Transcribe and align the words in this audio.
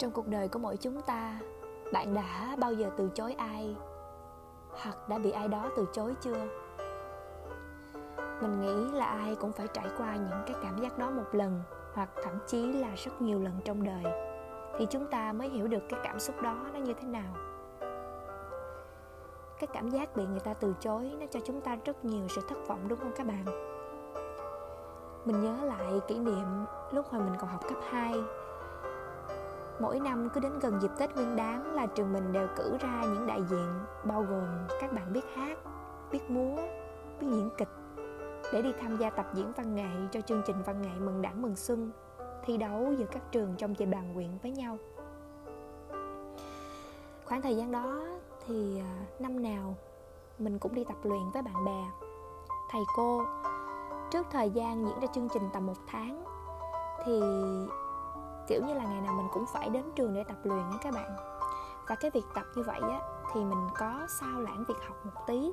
trong 0.00 0.10
cuộc 0.10 0.28
đời 0.28 0.48
của 0.48 0.58
mỗi 0.58 0.76
chúng 0.76 1.00
ta, 1.00 1.38
bạn 1.92 2.14
đã 2.14 2.56
bao 2.58 2.72
giờ 2.72 2.90
từ 2.96 3.10
chối 3.14 3.32
ai? 3.32 3.76
Hoặc 4.70 5.08
đã 5.08 5.18
bị 5.18 5.30
ai 5.30 5.48
đó 5.48 5.70
từ 5.76 5.86
chối 5.92 6.14
chưa? 6.20 6.46
Mình 8.40 8.60
nghĩ 8.60 8.98
là 8.98 9.04
ai 9.04 9.34
cũng 9.34 9.52
phải 9.52 9.66
trải 9.74 9.86
qua 9.98 10.16
những 10.16 10.42
cái 10.46 10.56
cảm 10.62 10.78
giác 10.82 10.98
đó 10.98 11.10
một 11.10 11.24
lần, 11.32 11.62
hoặc 11.94 12.08
thậm 12.24 12.34
chí 12.46 12.72
là 12.72 12.88
rất 12.96 13.22
nhiều 13.22 13.40
lần 13.40 13.52
trong 13.64 13.84
đời, 13.84 14.02
thì 14.78 14.86
chúng 14.90 15.06
ta 15.06 15.32
mới 15.32 15.48
hiểu 15.48 15.68
được 15.68 15.82
cái 15.88 16.00
cảm 16.02 16.20
xúc 16.20 16.42
đó 16.42 16.56
nó 16.72 16.78
như 16.78 16.94
thế 16.94 17.08
nào. 17.08 17.34
Cái 19.58 19.66
cảm 19.72 19.90
giác 19.90 20.16
bị 20.16 20.26
người 20.26 20.40
ta 20.40 20.54
từ 20.54 20.74
chối 20.80 21.12
nó 21.20 21.26
cho 21.30 21.40
chúng 21.44 21.60
ta 21.60 21.76
rất 21.84 22.04
nhiều 22.04 22.28
sự 22.28 22.40
thất 22.48 22.68
vọng, 22.68 22.88
đúng 22.88 22.98
không 22.98 23.12
các 23.16 23.26
bạn? 23.26 23.44
Mình 25.24 25.42
nhớ 25.42 25.56
lại 25.64 26.00
kỷ 26.06 26.18
niệm 26.18 26.64
lúc 26.90 27.06
hồi 27.08 27.22
mình 27.22 27.34
còn 27.38 27.50
học 27.50 27.60
cấp 27.68 27.78
2 27.90 28.14
Mỗi 29.80 30.00
năm 30.00 30.28
cứ 30.34 30.40
đến 30.40 30.58
gần 30.58 30.80
dịp 30.80 30.90
Tết 30.98 31.16
Nguyên 31.16 31.36
đán 31.36 31.74
là 31.74 31.86
trường 31.86 32.12
mình 32.12 32.32
đều 32.32 32.48
cử 32.56 32.76
ra 32.80 33.00
những 33.02 33.26
đại 33.26 33.42
diện 33.50 33.84
bao 34.04 34.22
gồm 34.22 34.48
các 34.80 34.92
bạn 34.92 35.12
biết 35.12 35.24
hát, 35.34 35.58
biết 36.12 36.30
múa, 36.30 36.56
biết 37.20 37.26
diễn 37.30 37.50
kịch 37.58 37.68
để 38.52 38.62
đi 38.62 38.72
tham 38.80 38.96
gia 38.96 39.10
tập 39.10 39.26
diễn 39.34 39.52
văn 39.52 39.74
nghệ 39.74 40.08
cho 40.12 40.20
chương 40.20 40.42
trình 40.46 40.62
văn 40.66 40.82
nghệ 40.82 40.90
mừng 40.98 41.22
đảng 41.22 41.42
mừng 41.42 41.56
xuân 41.56 41.90
thi 42.44 42.56
đấu 42.56 42.92
giữa 42.98 43.06
các 43.10 43.22
trường 43.32 43.54
trong 43.56 43.74
địa 43.78 43.86
bàn 43.86 44.14
huyện 44.14 44.38
với 44.42 44.50
nhau. 44.50 44.78
Khoảng 47.24 47.42
thời 47.42 47.56
gian 47.56 47.72
đó 47.72 48.00
thì 48.46 48.80
à, 48.80 48.92
năm 49.18 49.42
nào 49.42 49.74
mình 50.38 50.58
cũng 50.58 50.74
đi 50.74 50.84
tập 50.84 50.96
luyện 51.02 51.30
với 51.32 51.42
bạn 51.42 51.64
bè, 51.64 51.84
thầy 52.70 52.82
cô. 52.96 53.24
Trước 54.10 54.26
thời 54.30 54.50
gian 54.50 54.86
diễn 54.86 55.00
ra 55.00 55.06
chương 55.14 55.28
trình 55.34 55.48
tầm 55.52 55.66
một 55.66 55.76
tháng 55.86 56.24
thì 57.04 57.20
kiểu 58.50 58.62
như 58.66 58.74
là 58.74 58.84
ngày 58.84 59.00
nào 59.00 59.14
mình 59.14 59.28
cũng 59.32 59.44
phải 59.52 59.68
đến 59.68 59.84
trường 59.96 60.14
để 60.14 60.24
tập 60.24 60.36
luyện 60.44 60.70
á 60.70 60.78
các 60.82 60.94
bạn. 60.94 61.16
Và 61.88 61.94
cái 61.94 62.10
việc 62.10 62.24
tập 62.34 62.44
như 62.54 62.62
vậy 62.62 62.80
á, 62.80 63.00
thì 63.34 63.44
mình 63.44 63.68
có 63.78 64.06
sao 64.20 64.40
lãng 64.40 64.64
việc 64.68 64.74
học 64.86 64.96
một 65.04 65.20
tí. 65.26 65.52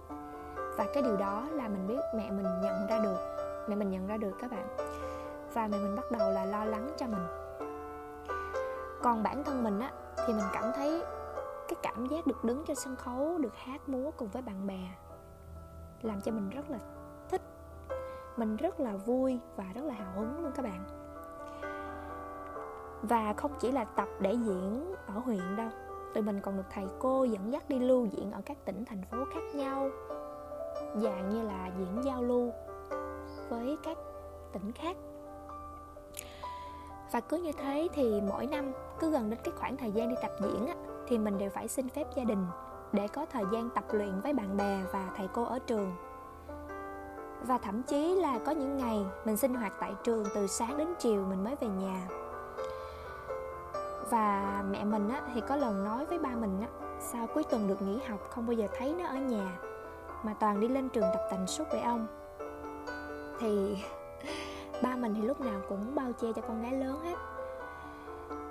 Và 0.77 0.85
cái 0.93 1.03
điều 1.03 1.17
đó 1.17 1.47
là 1.51 1.67
mình 1.67 1.87
biết 1.87 1.99
mẹ 2.15 2.31
mình 2.31 2.61
nhận 2.61 2.87
ra 2.87 2.99
được, 2.99 3.17
mẹ 3.69 3.75
mình 3.75 3.89
nhận 3.89 4.07
ra 4.07 4.17
được 4.17 4.31
các 4.39 4.51
bạn. 4.51 4.77
Và 5.53 5.67
mẹ 5.67 5.77
mình 5.77 5.95
bắt 5.95 6.11
đầu 6.11 6.31
là 6.31 6.45
lo 6.45 6.65
lắng 6.65 6.93
cho 6.97 7.07
mình. 7.07 7.27
Còn 9.03 9.23
bản 9.23 9.43
thân 9.43 9.63
mình 9.63 9.79
á, 9.79 9.91
thì 10.27 10.33
mình 10.33 10.45
cảm 10.53 10.71
thấy 10.75 11.03
cái 11.67 11.77
cảm 11.83 12.05
giác 12.05 12.27
được 12.27 12.43
đứng 12.43 12.63
trên 12.67 12.75
sân 12.75 12.95
khấu, 12.95 13.37
được 13.37 13.55
hát 13.55 13.89
múa 13.89 14.11
cùng 14.17 14.27
với 14.27 14.41
bạn 14.41 14.67
bè, 14.67 14.89
làm 16.01 16.21
cho 16.21 16.31
mình 16.31 16.49
rất 16.49 16.69
là 16.69 16.77
thích. 17.29 17.41
Mình 18.37 18.55
rất 18.55 18.79
là 18.79 18.95
vui 18.95 19.39
và 19.55 19.65
rất 19.75 19.83
là 19.83 19.93
hào 19.93 20.13
hứng 20.15 20.43
luôn 20.43 20.51
các 20.55 20.63
bạn 20.63 20.96
và 23.01 23.33
không 23.33 23.51
chỉ 23.59 23.71
là 23.71 23.83
tập 23.83 24.07
để 24.19 24.33
diễn 24.33 24.95
ở 25.07 25.19
huyện 25.19 25.55
đâu. 25.55 25.69
Tụi 26.13 26.23
mình 26.23 26.39
còn 26.41 26.57
được 26.57 26.63
thầy 26.69 26.85
cô 26.99 27.23
dẫn 27.23 27.53
dắt 27.53 27.69
đi 27.69 27.79
lưu 27.79 28.05
diễn 28.05 28.31
ở 28.31 28.41
các 28.45 28.57
tỉnh 28.65 28.85
thành 28.85 29.01
phố 29.11 29.17
khác 29.33 29.55
nhau. 29.55 29.89
Dạng 30.95 31.29
như 31.29 31.41
là 31.41 31.69
diễn 31.77 32.03
giao 32.03 32.23
lưu 32.23 32.51
với 33.49 33.77
các 33.83 33.97
tỉnh 34.53 34.71
khác. 34.71 34.97
Và 37.11 37.19
cứ 37.19 37.37
như 37.37 37.51
thế 37.51 37.87
thì 37.93 38.21
mỗi 38.21 38.47
năm 38.47 38.71
cứ 38.99 39.11
gần 39.11 39.29
đến 39.29 39.39
cái 39.43 39.53
khoảng 39.57 39.77
thời 39.77 39.91
gian 39.91 40.09
đi 40.09 40.15
tập 40.21 40.31
diễn 40.41 40.67
á, 40.67 40.75
thì 41.07 41.17
mình 41.17 41.37
đều 41.37 41.49
phải 41.49 41.67
xin 41.67 41.89
phép 41.89 42.07
gia 42.15 42.23
đình 42.23 42.45
để 42.91 43.07
có 43.07 43.25
thời 43.25 43.43
gian 43.51 43.69
tập 43.69 43.83
luyện 43.91 44.21
với 44.21 44.33
bạn 44.33 44.57
bè 44.57 44.81
và 44.93 45.09
thầy 45.15 45.27
cô 45.33 45.43
ở 45.43 45.59
trường. 45.59 45.91
Và 47.41 47.57
thậm 47.57 47.83
chí 47.83 48.15
là 48.15 48.39
có 48.45 48.51
những 48.51 48.77
ngày 48.77 49.05
mình 49.25 49.37
sinh 49.37 49.53
hoạt 49.53 49.73
tại 49.79 49.93
trường 50.03 50.25
từ 50.35 50.47
sáng 50.47 50.77
đến 50.77 50.87
chiều 50.99 51.25
mình 51.29 51.43
mới 51.43 51.55
về 51.55 51.67
nhà 51.67 52.07
và 54.09 54.63
mẹ 54.71 54.83
mình 54.83 55.09
á, 55.09 55.21
thì 55.33 55.41
có 55.41 55.55
lần 55.55 55.83
nói 55.83 56.05
với 56.05 56.19
ba 56.19 56.29
mình 56.29 56.61
á, 56.61 56.67
sao 56.99 57.27
cuối 57.33 57.43
tuần 57.43 57.67
được 57.67 57.81
nghỉ 57.81 57.99
học 58.07 58.19
không 58.29 58.47
bao 58.47 58.53
giờ 58.53 58.67
thấy 58.77 58.95
nó 58.99 59.07
ở 59.07 59.15
nhà 59.15 59.57
mà 60.23 60.33
toàn 60.39 60.59
đi 60.59 60.67
lên 60.67 60.89
trường 60.89 61.09
tập 61.13 61.27
tành 61.31 61.47
suốt 61.47 61.63
vậy 61.71 61.81
ông? 61.81 62.07
Thì 63.39 63.77
ba 64.83 64.95
mình 64.95 65.15
thì 65.15 65.21
lúc 65.21 65.41
nào 65.41 65.61
cũng 65.69 65.95
bao 65.95 66.11
che 66.21 66.27
cho 66.35 66.41
con 66.41 66.61
gái 66.61 66.73
lớn 66.73 66.99
hết. 67.03 67.15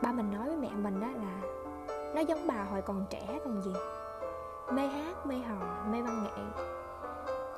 Ba 0.03 0.12
mình 0.12 0.32
nói 0.32 0.48
với 0.48 0.56
mẹ 0.56 0.70
mình 0.82 1.00
đó 1.00 1.06
là 1.06 1.41
nó 2.14 2.20
giống 2.20 2.47
bà 2.47 2.64
hồi 2.70 2.82
còn 2.82 3.06
trẻ 3.10 3.41
còn 3.44 3.62
gì 3.62 3.72
mê 4.72 4.86
hát 4.86 5.26
mê 5.26 5.34
hò 5.36 5.84
mê 5.91 6.02
văn 6.02 6.25
nghệ. 6.25 6.62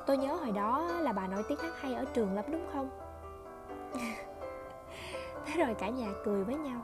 Tôi 0.05 0.17
nhớ 0.17 0.35
hồi 0.35 0.51
đó 0.51 0.87
là 0.99 1.11
bà 1.11 1.27
nói 1.27 1.43
tiếng 1.47 1.59
hát 1.59 1.81
hay 1.81 1.93
ở 1.93 2.05
trường 2.05 2.35
lắm 2.35 2.45
đúng 2.47 2.65
không? 2.73 2.89
Thế 5.45 5.65
rồi 5.65 5.73
cả 5.73 5.89
nhà 5.89 6.07
cười 6.25 6.43
với 6.43 6.55
nhau 6.55 6.81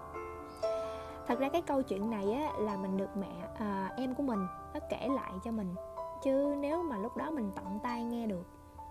thật 1.28 1.40
ra 1.40 1.50
cái 1.50 1.62
câu 1.62 1.82
chuyện 1.82 2.10
này 2.10 2.34
á 2.34 2.54
là 2.58 2.78
mình 2.78 2.98
được 2.98 3.18
mẹ 3.18 3.48
à, 3.60 3.94
em 3.98 4.16
của 4.16 4.24
mình 4.24 4.48
nó 4.74 4.80
kể 4.90 5.08
lại 5.16 5.34
cho 5.44 5.52
mình. 5.52 5.76
Chứ 6.24 6.56
nếu 6.60 6.84
mà 6.84 6.98
lúc 6.98 7.18
đó 7.18 7.32
mình 7.32 7.52
tận 7.56 7.80
tay 7.84 8.04
nghe 8.04 8.28
được 8.28 8.44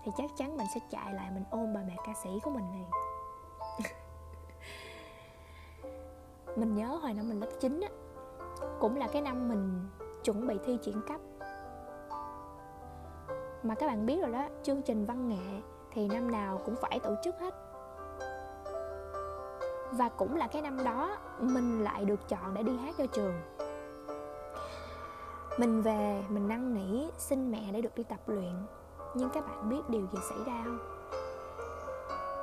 thì 0.03 0.11
chắc 0.17 0.31
chắn 0.37 0.57
mình 0.57 0.67
sẽ 0.73 0.79
chạy 0.89 1.13
lại 1.13 1.31
mình 1.33 1.43
ôm 1.49 1.73
bà 1.73 1.81
mẹ 1.87 1.95
ca 2.05 2.13
sĩ 2.23 2.29
của 2.43 2.51
mình 2.51 2.65
này 2.71 2.85
mình 6.55 6.75
nhớ 6.75 6.99
hồi 7.01 7.13
năm 7.13 7.29
mình 7.29 7.39
lớp 7.39 7.49
9 7.59 7.81
á 7.81 7.89
cũng 8.79 8.97
là 8.97 9.07
cái 9.07 9.21
năm 9.21 9.49
mình 9.49 9.89
chuẩn 10.23 10.47
bị 10.47 10.59
thi 10.65 10.77
chuyển 10.83 11.01
cấp. 11.07 11.21
Mà 13.63 13.75
các 13.75 13.87
bạn 13.87 14.05
biết 14.05 14.21
rồi 14.21 14.31
đó 14.31 14.47
chương 14.63 14.81
trình 14.81 15.05
văn 15.05 15.29
nghệ 15.29 15.61
thì 15.91 16.07
năm 16.07 16.31
nào 16.31 16.61
cũng 16.65 16.75
phải 16.81 16.99
tổ 16.99 17.15
chức 17.23 17.39
hết 17.39 17.53
và 19.97 20.09
cũng 20.09 20.35
là 20.35 20.47
cái 20.47 20.61
năm 20.61 20.83
đó 20.83 21.17
mình 21.39 21.83
lại 21.83 22.05
được 22.05 22.29
chọn 22.29 22.53
để 22.53 22.63
đi 22.63 22.77
hát 22.77 22.95
cho 22.97 23.05
trường. 23.05 23.33
Mình 25.57 25.81
về, 25.81 26.23
mình 26.29 26.47
năn 26.47 26.73
nỉ, 26.73 27.07
xin 27.17 27.51
mẹ 27.51 27.71
để 27.71 27.81
được 27.81 27.95
đi 27.95 28.03
tập 28.03 28.19
luyện. 28.27 28.53
Nhưng 29.13 29.29
các 29.29 29.47
bạn 29.47 29.69
biết 29.69 29.89
điều 29.89 30.01
gì 30.01 30.19
xảy 30.29 30.37
ra 30.45 30.61
không? 30.65 30.79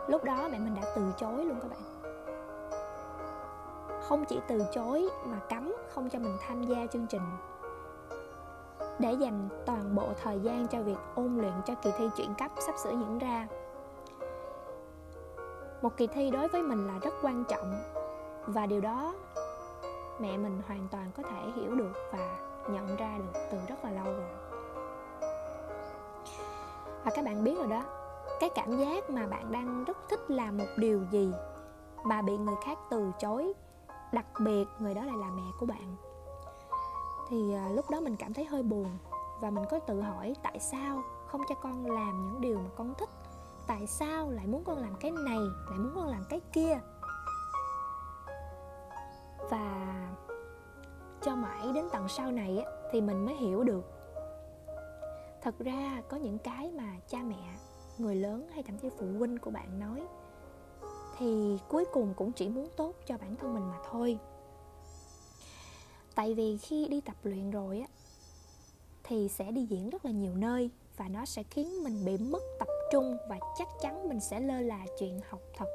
Lúc 0.09 0.25
đó 0.25 0.49
mẹ 0.53 0.59
mình 0.59 0.75
đã 0.75 0.83
từ 0.97 1.03
chối 1.17 1.45
luôn 1.45 1.61
các 1.63 1.69
bạn. 1.71 1.83
Không 4.09 4.25
chỉ 4.25 4.41
từ 4.49 4.63
chối 4.75 5.09
mà 5.27 5.39
cấm 5.49 5.75
không 5.95 6.11
cho 6.11 6.19
mình 6.19 6.37
tham 6.47 6.63
gia 6.63 6.87
chương 6.87 7.07
trình. 7.07 7.23
Để 8.99 9.13
dành 9.13 9.49
toàn 9.67 9.95
bộ 9.95 10.09
thời 10.23 10.41
gian 10.41 10.67
cho 10.67 10.83
việc 10.83 10.99
ôn 11.15 11.37
luyện 11.37 11.53
cho 11.67 11.75
kỳ 11.75 11.91
thi 11.99 12.09
chuyển 12.17 12.35
cấp 12.35 12.51
sắp 12.59 12.75
sửa 12.85 12.91
diễn 12.91 13.19
ra 13.19 13.47
một 15.83 15.97
kỳ 15.97 16.07
thi 16.07 16.31
đối 16.31 16.49
với 16.49 16.63
mình 16.63 16.87
là 16.87 16.99
rất 16.99 17.15
quan 17.23 17.45
trọng. 17.49 17.75
Và 18.47 18.67
điều 18.67 18.81
đó 18.81 19.15
mẹ 20.21 20.37
mình 20.37 20.63
hoàn 20.67 20.89
toàn 20.91 21.11
có 21.17 21.23
thể 21.23 21.51
hiểu 21.55 21.75
được 21.75 21.93
và 22.13 22.39
nhận 22.71 22.97
ra 22.97 23.19
được 23.19 23.41
từ 23.53 23.59
rất 23.69 23.85
là 23.85 23.91
lâu 23.91 24.05
rồi. 24.05 24.31
Và 27.05 27.11
các 27.15 27.25
bạn 27.25 27.45
biết 27.45 27.59
rồi 27.59 27.67
đó, 27.67 27.83
cái 28.41 28.51
cảm 28.55 28.77
giác 28.77 29.11
mà 29.11 29.27
bạn 29.27 29.53
đang 29.53 29.85
rất 29.85 29.97
thích 30.09 30.31
làm 30.31 30.59
một 30.59 30.69
điều 30.77 31.01
gì 31.11 31.33
mà 32.05 32.23
bị 32.23 32.39
người 32.39 32.57
khác 32.65 32.79
từ 32.91 33.13
chối, 33.19 33.53
đặc 34.13 34.27
biệt 34.39 34.65
người 34.79 34.95
đó 34.95 35.05
lại 35.05 35.17
là 35.17 35.31
mẹ 35.31 35.43
của 35.61 35.67
bạn. 35.67 35.97
Thì 37.29 37.55
à, 37.55 37.69
lúc 37.69 37.91
đó 37.91 38.01
mình 38.01 38.17
cảm 38.17 38.35
thấy 38.35 38.45
hơi 38.45 38.63
buồn 38.63 38.87
và 39.41 39.51
mình 39.51 39.65
có 39.71 39.79
tự 39.79 40.01
hỏi 40.01 40.35
tại 40.43 40.59
sao 40.59 41.03
không 41.27 41.41
cho 41.49 41.55
con 41.55 41.87
làm 41.87 42.27
những 42.27 42.41
điều 42.41 42.59
mà 42.59 42.71
con 42.77 42.95
thích 42.95 43.09
tại 43.67 43.87
sao 43.87 44.31
lại 44.31 44.47
muốn 44.47 44.65
con 44.65 44.79
làm 44.79 44.95
cái 45.01 45.11
này 45.11 45.39
lại 45.71 45.79
muốn 45.79 45.93
con 45.95 46.09
làm 46.09 46.25
cái 46.29 46.41
kia? 46.53 46.81
Và 49.51 49.93
cho 51.23 51.37
mãi 51.37 51.67
đến 51.75 51.85
tận 51.93 52.09
sau 52.09 52.33
này 52.33 52.59
á, 52.59 52.71
thì 52.93 53.01
mình 53.01 53.25
mới 53.25 53.35
hiểu 53.35 53.65
được. 53.65 53.85
Thật 55.43 55.55
ra 55.59 56.03
có 56.09 56.17
những 56.17 56.39
cái 56.39 56.71
mà 56.71 56.97
cha 57.09 57.19
mẹ 57.23 57.57
người 57.99 58.17
lớn 58.17 58.49
hay 58.53 58.63
thậm 58.63 58.79
chí 58.79 58.89
phụ 58.99 59.07
huynh 59.19 59.39
của 59.39 59.51
bạn 59.51 59.81
nói 59.81 60.03
thì 61.19 61.59
cuối 61.69 61.85
cùng 61.93 62.15
cũng 62.15 62.33
chỉ 62.33 62.49
muốn 62.49 62.69
tốt 62.77 62.95
cho 63.07 63.19
bản 63.19 63.37
thân 63.37 63.55
mình 63.55 63.69
mà 63.69 63.79
thôi. 63.91 64.19
Tại 66.15 66.35
vì 66.35 66.59
khi 66.59 66.89
đi 66.89 67.01
tập 67.01 67.17
luyện 67.23 67.51
rồi 67.51 67.81
á 67.81 67.87
thì 69.05 69.29
sẽ 69.29 69.51
đi 69.51 69.67
diễn 69.67 69.91
rất 69.91 70.05
là 70.05 70.11
nhiều 70.11 70.35
nơi 70.35 70.71
và 70.97 71.09
nó 71.09 71.25
sẽ 71.25 71.43
khiến 71.43 71.85
mình 71.85 72.05
bị 72.05 72.19
mất 72.19 72.43
tập 72.59 72.69
trung 72.93 73.17
và 73.29 73.39
chắc 73.59 73.69
chắn 73.81 74.09
mình 74.09 74.21
sẽ 74.21 74.41
lơ 74.41 74.61
là 74.61 74.79
chuyện 74.99 75.21
học 75.29 75.41
thật. 75.57 75.67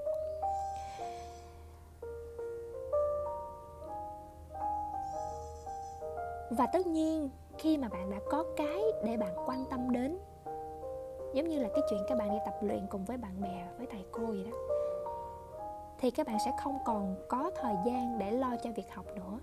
Và 6.50 6.68
tất 6.74 6.88
nhiên, 6.88 7.30
khi 7.58 7.78
mà 7.78 7.90
bạn 7.90 8.12
đã 8.12 8.18
có 8.30 8.46
cái 8.58 8.82
để 9.04 9.18
bạn 9.18 9.36
quan 9.46 9.66
tâm 9.70 9.92
đến, 9.92 10.18
giống 11.34 11.48
như 11.48 11.60
là 11.60 11.70
cái 11.70 11.84
chuyện 11.90 12.00
các 12.08 12.18
bạn 12.18 12.30
đi 12.30 12.38
tập 12.46 12.56
luyện 12.62 12.88
cùng 12.90 13.06
với 13.06 13.18
bạn 13.18 13.42
bè, 13.42 13.68
với 13.78 13.88
thầy 13.92 14.06
cô 14.12 14.26
vậy 14.26 14.46
đó, 14.52 14.58
thì 16.00 16.12
các 16.12 16.28
bạn 16.28 16.38
sẽ 16.46 16.52
không 16.64 16.78
còn 16.86 17.16
có 17.28 17.52
thời 17.62 17.76
gian 17.86 18.20
để 18.20 18.32
lo 18.32 18.56
cho 18.64 18.70
việc 18.76 18.94
học 18.94 19.06
nữa. 19.16 19.40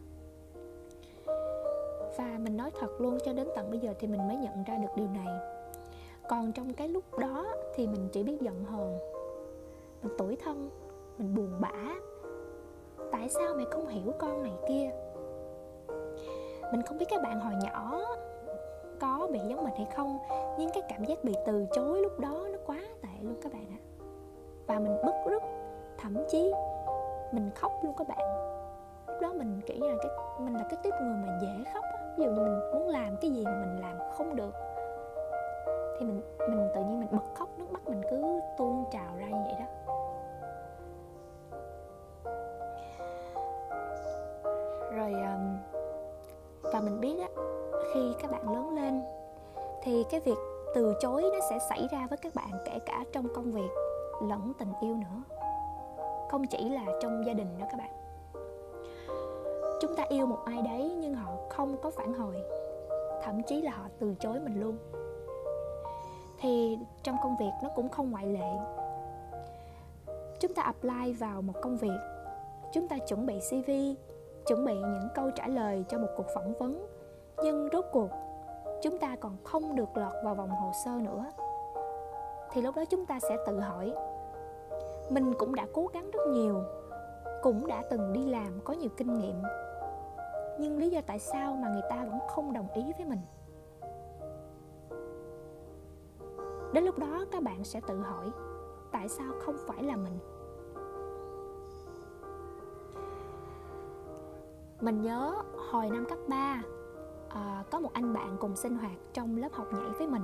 Và 2.17 2.39
mình 2.39 2.57
nói 2.57 2.71
thật 2.81 2.91
luôn, 2.99 3.19
cho 3.25 3.33
đến 3.33 3.49
tận 3.57 3.71
bây 3.71 3.79
giờ 3.79 3.95
thì 3.99 4.07
mình 4.07 4.29
mới 4.29 4.37
nhận 4.37 4.65
ra 4.65 4.79
được 4.79 4.89
điều 4.97 5.09
này 5.09 5.55
còn 6.29 6.53
trong 6.53 6.73
cái 6.73 6.89
lúc 6.89 7.19
đó 7.19 7.47
thì 7.75 7.87
mình 7.87 8.09
chỉ 8.13 8.23
biết 8.23 8.41
giận 8.41 8.65
hờn. 8.65 8.99
Mình 10.03 10.17
tủi 10.19 10.37
thân, 10.37 10.71
mình 11.19 11.35
buồn 11.35 11.53
bã. 11.61 11.95
Tại 13.13 13.29
sao 13.29 13.55
mẹ 13.55 13.65
không 13.71 13.87
hiểu 13.87 14.13
con 14.19 14.43
này 14.43 14.53
kia? 14.69 14.91
Mình 16.73 16.83
không 16.83 16.99
biết 16.99 17.07
các 17.11 17.23
bạn 17.23 17.41
hồi 17.41 17.55
nhỏ 17.63 18.01
có 19.01 19.29
bị 19.33 19.39
giống 19.49 19.65
mình 19.65 19.75
hay 19.77 19.87
không, 19.97 20.19
nhưng 20.59 20.71
cái 20.75 20.83
cảm 20.89 21.05
giác 21.05 21.25
bị 21.25 21.35
từ 21.47 21.67
chối 21.73 22.01
lúc 22.01 22.21
đó 22.21 22.47
nó 22.53 22.59
quá 22.67 22.81
tệ 23.03 23.09
luôn 23.23 23.35
các 23.43 23.53
bạn 23.53 23.67
ạ. 23.71 23.81
Và 24.67 24.79
mình 24.79 24.97
bức 25.05 25.15
rứt, 25.31 25.43
thậm 25.99 26.17
chí 26.29 26.53
mình 27.33 27.51
khóc 27.55 27.73
luôn 27.83 27.95
các 27.99 28.09
bạn. 28.09 28.19
Lúc 29.07 29.21
đó 29.21 29.33
mình 29.33 29.61
nghĩ 29.67 29.79
là 29.79 29.95
cái, 30.03 30.11
mình 30.39 30.55
là 30.55 30.67
cái 30.71 30.79
tiếp 30.83 30.91
người 31.01 31.17
mà 31.27 31.39
dễ 31.43 31.73
khóc 31.75 31.85
á. 31.85 32.15
Ví 32.19 32.25
dụ 32.25 32.31
như 32.31 32.41
mình 32.41 32.61
muốn 32.75 32.89
làm 32.89 33.17
cái 33.21 33.31
gì 33.31 33.45
mà 33.45 33.65
mình 33.67 33.81
làm 33.81 33.97
không 34.17 34.37
được 34.37 34.55
thì 35.99 36.07
mình 36.07 36.21
mình 36.39 36.69
tự 36.75 36.81
nhiên 36.81 37.01
mình 37.01 37.09
bật 37.13 37.35
khóc, 37.35 37.49
nước 37.59 37.73
mắt 37.73 37.89
mình 37.89 38.03
cứ 38.11 38.41
tuôn 38.59 38.85
trào 38.93 39.17
ra 39.19 39.27
như 39.27 39.43
vậy 39.45 39.55
đó. 39.59 39.67
Rồi 44.97 45.15
và 46.63 46.81
mình 46.81 47.01
biết 47.01 47.21
á, 47.21 47.29
khi 47.95 48.15
các 48.23 48.31
bạn 48.31 48.55
lớn 48.55 48.75
lên 48.75 49.03
thì 49.83 50.05
cái 50.11 50.21
việc 50.21 50.39
từ 50.75 50.95
chối 51.01 51.23
nó 51.23 51.39
sẽ 51.51 51.59
xảy 51.69 51.89
ra 51.91 52.07
với 52.11 52.19
các 52.19 52.35
bạn, 52.35 52.51
kể 52.65 52.79
cả 52.87 53.05
trong 53.13 53.29
công 53.35 53.53
việc 53.53 53.71
lẫn 54.23 54.53
tình 54.59 54.73
yêu 54.81 54.97
nữa. 54.97 55.39
Không 56.31 56.47
chỉ 56.47 56.69
là 56.69 56.85
trong 57.01 57.27
gia 57.27 57.33
đình 57.33 57.59
nữa 57.59 57.67
các 57.71 57.79
bạn. 57.79 57.91
Chúng 59.81 59.97
ta 59.97 60.05
yêu 60.09 60.27
một 60.27 60.39
ai 60.45 60.63
đấy 60.63 60.97
nhưng 61.01 61.15
họ 61.15 61.33
không 61.51 61.77
có 61.83 61.91
phản 61.91 62.15
hồi, 62.15 62.35
thậm 63.23 63.43
chí 63.43 63.63
là 63.63 63.71
họ 63.71 63.85
từ 63.99 64.15
chối 64.21 64.41
mình 64.41 64.61
luôn 64.61 64.77
thì 66.45 66.79
trong 67.03 67.17
công 67.23 67.37
việc 67.37 67.51
nó 67.63 67.69
cũng 67.75 67.89
không 67.89 68.11
ngoại 68.11 68.27
lệ. 68.27 68.59
Chúng 70.41 70.55
ta 70.55 70.63
apply 70.63 71.13
vào 71.13 71.43
một 71.43 71.53
công 71.63 71.77
việc, 71.77 71.99
chúng 72.73 72.89
ta 72.89 72.97
chuẩn 72.99 73.27
bị 73.27 73.41
cv 73.51 73.71
chuẩn 74.47 74.65
bị 74.65 74.75
những 74.75 75.09
câu 75.15 75.31
trả 75.31 75.47
lời 75.47 75.85
cho 75.89 75.99
một 75.99 76.09
cuộc 76.17 76.27
phỏng 76.35 76.55
vấn, 76.59 76.87
nhưng 77.45 77.69
rốt 77.73 77.85
cuộc 77.93 78.11
chúng 78.83 78.99
ta 78.99 79.17
còn 79.21 79.37
không 79.45 79.77
được 79.77 79.97
lọt 79.97 80.13
vào 80.25 80.35
vòng 80.35 80.51
hồ 80.51 80.71
sơ 80.85 80.91
nữa. 80.91 81.25
Thì 82.53 82.63
lúc 82.63 82.77
đó 82.77 82.85
chúng 82.85 83.07
ta 83.07 83.21
sẽ 83.21 83.37
tự 83.47 83.61
hỏi, 83.61 83.95
mình 85.11 85.35
cũng 85.39 85.55
đã 85.55 85.67
cố 85.73 85.87
gắng 85.87 86.11
rất 86.11 86.27
nhiều, 86.29 86.63
cũng 87.43 87.67
đã 87.67 87.83
từng 87.91 88.13
đi 88.13 88.25
làm 88.25 88.61
có 88.65 88.73
nhiều 88.73 88.91
kinh 88.97 89.15
nghiệm, 89.15 89.43
nhưng 90.59 90.79
lý 90.79 90.91
do 90.91 91.01
tại 91.07 91.19
sao 91.19 91.57
mà 91.57 91.69
người 91.69 91.85
ta 91.91 92.05
vẫn 92.11 92.19
không 92.29 92.53
đồng 92.53 92.69
ý 92.75 92.93
với 92.97 93.07
mình? 93.07 93.21
Đến 96.75 96.85
lúc 96.85 96.99
đó 96.99 97.25
các 97.33 97.43
bạn 97.43 97.65
sẽ 97.65 97.81
tự 97.81 98.01
hỏi 98.01 98.31
tại 98.93 99.09
sao 99.09 99.27
không 99.41 99.57
phải 99.67 99.83
là 99.83 99.97
mình? 99.97 100.19
Mình 104.81 105.03
nhớ 105.03 105.35
hồi 105.71 105.91
năm 105.91 106.07
cấp 106.09 106.19
3 106.29 106.37
à, 106.37 106.63
ờ, 107.29 107.63
có 107.71 107.81
một 107.81 107.91
anh 107.93 108.15
bạn 108.15 108.37
cùng 108.41 108.57
sinh 108.57 108.77
hoạt 108.77 108.93
trong 109.13 109.37
lớp 109.37 109.53
học 109.53 109.67
nhảy 109.73 109.91
với 109.99 110.09
mình. 110.09 110.23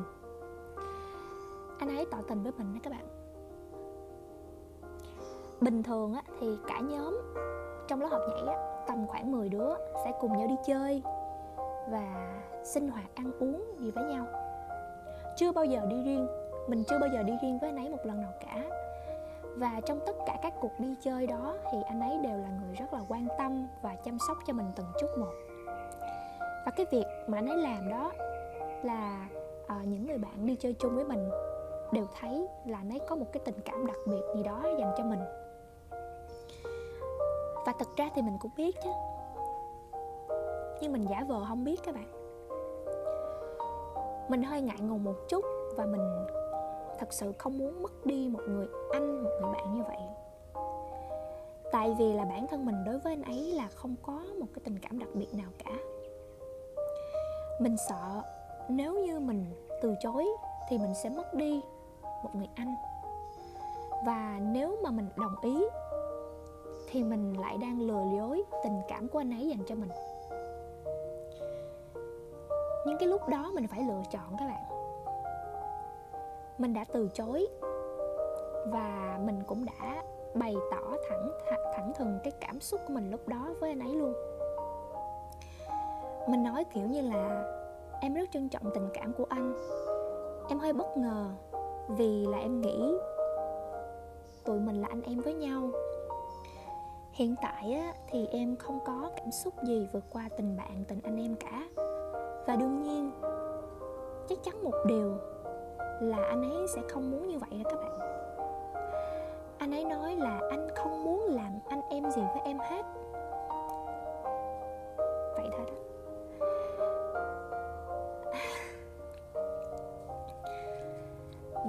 Anh 1.79 1.89
ấy 1.89 2.07
tỏ 2.11 2.19
tình 2.29 2.43
với 2.43 2.53
mình 2.59 2.75
đó 2.75 2.81
các 2.83 2.91
bạn. 2.91 3.07
Bình 5.61 5.83
thường 5.83 6.15
á, 6.15 6.23
thì 6.41 6.59
cả 6.67 6.81
nhóm 6.81 7.19
trong 7.89 8.01
lớp 8.01 8.09
học 8.11 8.23
nhảy 8.29 8.55
á, 8.55 8.85
tầm 8.89 9.07
khoảng 9.07 9.33
10 9.33 9.49
đứa 9.49 9.75
sẽ 10.05 10.13
cùng 10.21 10.39
nhau 10.39 10.49
đi 10.49 10.57
chơi 10.67 11.03
và 11.91 12.41
sinh 12.65 12.89
hoạt 12.89 13.15
ăn 13.15 13.33
uống 13.41 13.65
gì 13.79 13.91
với 13.91 14.05
nhau. 14.05 14.27
Chưa 15.37 15.53
bao 15.53 15.65
giờ 15.65 15.87
đi 15.91 16.03
riêng 16.05 16.40
mình 16.71 16.85
chưa 16.85 16.99
bao 16.99 17.11
giờ 17.13 17.23
đi 17.23 17.33
riêng 17.43 17.59
với 17.59 17.71
anh 17.71 17.77
ấy 17.77 17.89
một 17.89 18.07
lần 18.07 18.21
nào 18.21 18.33
cả. 18.41 18.65
Và 19.57 19.81
trong 19.87 20.01
tất 20.07 20.13
cả 20.27 20.39
các 20.43 20.55
cuộc 20.61 20.73
đi 20.79 20.95
chơi 21.01 21.27
đó 21.27 21.57
thì 21.73 21.79
anh 21.87 22.01
ấy 22.01 22.19
đều 22.19 22.39
là 22.39 22.49
người 22.63 22.75
rất 22.75 22.93
là 22.93 23.01
quan 23.09 23.27
tâm 23.39 23.67
và 23.83 23.97
chăm 23.97 24.19
sóc 24.29 24.39
cho 24.47 24.53
mình 24.53 24.67
từng 24.77 24.87
chút 25.01 25.07
một. 25.19 25.33
Và 26.41 26.73
cái 26.77 26.87
việc 26.91 27.05
mà 27.27 27.39
anh 27.39 27.47
ấy 27.47 27.57
làm 27.57 27.91
đó 27.91 28.13
là 28.83 29.29
à, 29.67 29.81
những 29.85 30.07
người 30.07 30.19
bạn 30.19 30.47
đi 30.47 30.57
chơi 30.57 30.75
chung 30.79 30.97
với 30.97 31.05
mình 31.05 31.31
đều 31.93 32.07
thấy 32.21 32.49
là 32.67 32.79
anh 32.79 32.93
ấy 32.93 33.01
có 33.09 33.17
một 33.17 33.27
cái 33.33 33.43
tình 33.45 33.61
cảm 33.65 33.87
đặc 33.87 33.97
biệt 34.07 34.23
gì 34.35 34.43
đó 34.43 34.63
dành 34.79 34.93
cho 34.99 35.05
mình. 35.05 35.21
Và 37.67 37.73
thật 37.79 37.89
ra 37.97 38.11
thì 38.15 38.23
mình 38.23 38.37
cũng 38.41 38.51
biết 38.57 38.77
chứ. 38.85 38.91
Nhưng 40.81 40.93
mình 40.93 41.07
giả 41.11 41.25
vờ 41.29 41.45
không 41.49 41.65
biết 41.65 41.81
các 41.85 41.95
bạn. 41.95 42.07
Mình 44.29 44.43
hơi 44.43 44.61
ngại 44.61 44.79
ngùng 44.81 45.05
một 45.05 45.17
chút 45.29 45.45
và 45.77 45.87
mình 45.87 46.27
thật 47.01 47.13
sự 47.13 47.33
không 47.39 47.59
muốn 47.59 47.83
mất 47.83 48.07
đi 48.07 48.29
một 48.29 48.41
người 48.49 48.67
anh, 48.93 49.25
một 49.25 49.31
người 49.41 49.53
bạn 49.53 49.75
như 49.75 49.83
vậy. 49.83 49.99
Tại 51.73 51.95
vì 51.99 52.13
là 52.13 52.25
bản 52.25 52.47
thân 52.47 52.67
mình 52.67 52.85
đối 52.87 52.99
với 52.99 53.13
anh 53.13 53.23
ấy 53.23 53.53
là 53.53 53.69
không 53.69 53.95
có 54.03 54.25
một 54.41 54.47
cái 54.55 54.63
tình 54.65 54.79
cảm 54.79 54.99
đặc 54.99 55.09
biệt 55.15 55.35
nào 55.35 55.51
cả. 55.65 55.71
Mình 57.61 57.77
sợ 57.89 58.23
nếu 58.69 58.99
như 58.99 59.21
mình 59.21 59.45
từ 59.83 59.95
chối 60.01 60.27
thì 60.69 60.79
mình 60.79 60.95
sẽ 60.95 61.09
mất 61.09 61.35
đi 61.35 61.61
một 62.25 62.31
người 62.35 62.49
anh. 62.55 62.75
Và 64.07 64.39
nếu 64.43 64.77
mà 64.83 64.91
mình 64.91 65.09
đồng 65.17 65.35
ý 65.43 65.65
thì 66.91 67.03
mình 67.03 67.41
lại 67.41 67.59
đang 67.59 67.81
lừa 67.81 68.05
dối 68.17 68.43
tình 68.65 68.81
cảm 68.89 69.09
của 69.09 69.19
anh 69.19 69.31
ấy 69.31 69.49
dành 69.49 69.65
cho 69.67 69.75
mình. 69.75 69.91
Những 72.87 72.99
cái 72.99 73.09
lúc 73.09 73.29
đó 73.29 73.51
mình 73.55 73.67
phải 73.67 73.83
lựa 73.83 74.03
chọn 74.11 74.37
các 74.39 74.47
bạn 74.47 74.70
mình 76.61 76.75
đã 76.75 76.85
từ 76.93 77.09
chối. 77.15 77.47
Và 78.67 79.19
mình 79.25 79.43
cũng 79.47 79.65
đã 79.65 80.03
bày 80.35 80.57
tỏ 80.71 80.97
thẳng 81.09 81.31
thẳng 81.77 81.93
thừng 81.99 82.19
cái 82.25 82.33
cảm 82.41 82.61
xúc 82.61 82.81
của 82.87 82.93
mình 82.95 83.11
lúc 83.11 83.29
đó 83.29 83.49
với 83.61 83.71
anh 83.71 83.81
ấy 83.81 83.95
luôn. 83.95 84.15
Mình 86.29 86.43
nói 86.43 86.65
kiểu 86.75 86.87
như 86.87 87.01
là 87.01 87.53
em 88.01 88.15
rất 88.15 88.29
trân 88.33 88.49
trọng 88.49 88.71
tình 88.75 88.89
cảm 88.95 89.13
của 89.13 89.27
anh. 89.29 89.55
Em 90.49 90.59
hơi 90.59 90.73
bất 90.73 90.97
ngờ 90.97 91.31
vì 91.89 92.27
là 92.27 92.39
em 92.39 92.61
nghĩ 92.61 92.95
tụi 94.45 94.59
mình 94.59 94.81
là 94.81 94.89
anh 94.91 95.03
em 95.03 95.21
với 95.21 95.35
nhau. 95.35 95.71
Hiện 97.13 97.35
tại 97.43 97.73
á, 97.73 97.95
thì 98.11 98.27
em 98.27 98.57
không 98.57 98.79
có 98.87 99.11
cảm 99.17 99.31
xúc 99.31 99.55
gì 99.63 99.89
vượt 99.93 100.05
qua 100.13 100.29
tình 100.37 100.57
bạn 100.57 100.85
tình 100.89 101.01
anh 101.05 101.17
em 101.17 101.35
cả. 101.37 101.69
Và 102.47 102.57
đương 102.57 102.83
nhiên 102.83 103.11
chắc 104.29 104.39
chắn 104.45 104.65
một 104.65 104.75
điều 104.87 105.17
là 106.01 106.25
anh 106.25 106.43
ấy 106.43 106.69
sẽ 106.69 106.83
không 106.91 107.11
muốn 107.11 107.29
như 107.29 107.39
vậy 107.39 107.63
các 107.65 107.77
bạn? 107.77 107.99
Anh 109.59 109.71
ấy 109.71 109.85
nói 109.85 110.17
là 110.17 110.41
anh 110.51 110.69
không 110.75 111.05
muốn 111.05 111.27
làm 111.31 111.59
anh 111.69 111.81
em 111.91 112.11
gì 112.11 112.23
với 112.35 112.43
em 112.45 112.59
hết. 112.59 112.83
Vậy 115.37 115.47
thôi 115.53 115.67
đó. 115.67 115.75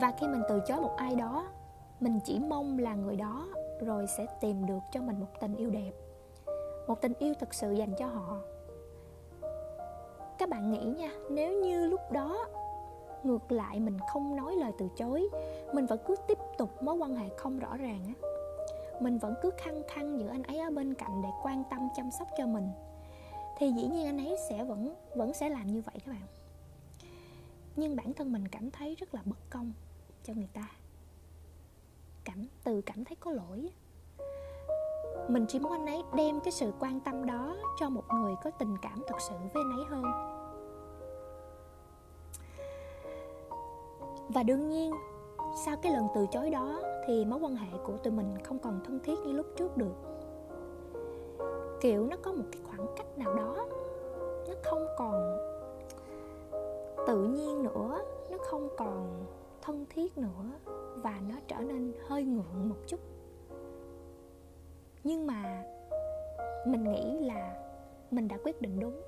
Và 0.01 0.11
khi 0.19 0.27
mình 0.27 0.41
từ 0.49 0.59
chối 0.59 0.79
một 0.79 0.95
ai 0.97 1.15
đó, 1.15 1.47
mình 1.99 2.19
chỉ 2.25 2.39
mong 2.39 2.79
là 2.79 2.95
người 2.95 3.15
đó 3.15 3.47
rồi 3.81 4.07
sẽ 4.07 4.25
tìm 4.41 4.65
được 4.65 4.79
cho 4.91 5.01
mình 5.01 5.19
một 5.19 5.39
tình 5.39 5.55
yêu 5.55 5.69
đẹp. 5.69 5.91
Một 6.87 7.01
tình 7.01 7.13
yêu 7.19 7.33
thực 7.39 7.53
sự 7.53 7.71
dành 7.71 7.95
cho 7.97 8.05
họ. 8.05 8.37
Các 10.37 10.49
bạn 10.49 10.71
nghĩ 10.71 10.85
nha, 10.85 11.11
nếu 11.29 11.53
như 11.53 11.87
lúc 11.87 12.11
đó 12.11 12.45
ngược 13.23 13.51
lại, 13.51 13.79
mình 13.79 13.97
không 14.13 14.35
nói 14.35 14.55
lời 14.55 14.71
từ 14.77 14.87
chối. 14.97 15.29
Mình 15.73 15.85
vẫn 15.85 15.99
cứ 16.07 16.15
tiếp 16.27 16.37
tục 16.57 16.83
mối 16.83 16.95
quan 16.95 17.15
hệ 17.15 17.29
không 17.37 17.59
rõ 17.59 17.77
ràng 17.77 18.03
á. 18.07 18.13
Mình 19.01 19.17
vẫn 19.17 19.33
cứ 19.41 19.51
khăng 19.57 19.83
khăng 19.87 20.19
giữ 20.19 20.27
anh 20.27 20.43
ấy 20.43 20.59
ở 20.59 20.69
bên 20.69 20.93
cạnh 20.93 21.21
để 21.21 21.29
quan 21.43 21.63
tâm, 21.69 21.87
chăm 21.95 22.11
sóc 22.11 22.27
cho 22.37 22.47
mình. 22.47 22.69
Thì 23.57 23.71
dĩ 23.71 23.87
nhiên 23.87 24.05
anh 24.05 24.25
ấy 24.25 24.37
sẽ 24.49 24.63
vẫn 24.63 24.95
vẫn 25.15 25.33
sẽ 25.33 25.49
làm 25.49 25.67
như 25.67 25.81
vậy 25.81 25.95
các 26.05 26.11
bạn. 26.11 26.27
Nhưng 27.75 27.95
bản 27.95 28.13
thân 28.13 28.31
mình 28.31 28.47
cảm 28.47 28.71
thấy 28.71 28.95
rất 28.95 29.15
là 29.15 29.21
bất 29.25 29.49
công 29.49 29.73
cho 30.23 30.33
người 30.33 30.49
ta. 30.53 30.71
Cảm, 32.23 32.47
từ 32.63 32.81
cảm 32.81 33.05
thấy 33.05 33.15
có 33.15 33.31
lỗi 33.31 33.71
mình 35.27 35.45
chỉ 35.47 35.59
muốn 35.59 35.71
anh 35.71 35.85
ấy 35.85 36.03
đem 36.15 36.39
cái 36.39 36.51
sự 36.51 36.73
quan 36.79 36.99
tâm 36.99 37.25
đó 37.25 37.57
cho 37.79 37.89
một 37.89 38.03
người 38.13 38.33
có 38.43 38.51
tình 38.51 38.77
cảm 38.81 39.03
thật 39.07 39.15
sự 39.19 39.35
với 39.53 39.63
anh 39.63 39.77
ấy 39.77 39.85
hơn. 39.89 40.30
Và 44.31 44.43
đương 44.43 44.69
nhiên, 44.69 44.91
sau 45.65 45.75
cái 45.81 45.93
lần 45.93 46.07
từ 46.15 46.25
chối 46.31 46.49
đó 46.49 46.81
thì 47.07 47.25
mối 47.25 47.39
quan 47.39 47.55
hệ 47.55 47.77
của 47.83 47.97
tụi 47.97 48.13
mình 48.13 48.37
không 48.43 48.59
còn 48.59 48.79
thân 48.85 48.99
thiết 49.03 49.19
như 49.25 49.31
lúc 49.31 49.45
trước 49.55 49.77
được. 49.77 49.95
Kiểu, 51.81 52.05
nó 52.05 52.17
có 52.21 52.31
một 52.31 52.43
cái 52.51 52.61
khoảng 52.63 52.87
cách 52.97 53.17
nào 53.17 53.33
đó, 53.33 53.67
nó 54.47 54.53
không 54.63 54.85
còn 54.97 55.37
tự 57.07 57.23
nhiên 57.23 57.63
nữa, 57.63 58.01
nó 58.31 58.37
không 58.41 58.69
còn 58.77 59.25
thân 59.61 59.85
thiết 59.89 60.17
nữa 60.17 60.51
và 60.95 61.19
nó 61.29 61.35
trở 61.47 61.57
nên 61.57 61.93
hơi 62.07 62.23
ngượng 62.23 62.69
một 62.69 62.75
chút. 62.87 62.99
Nhưng 65.03 65.27
mà 65.27 65.63
mình 66.65 66.91
nghĩ 66.91 67.19
là 67.19 67.55
mình 68.11 68.27
đã 68.27 68.37
quyết 68.43 68.61
định 68.61 68.79
đúng. 68.79 69.01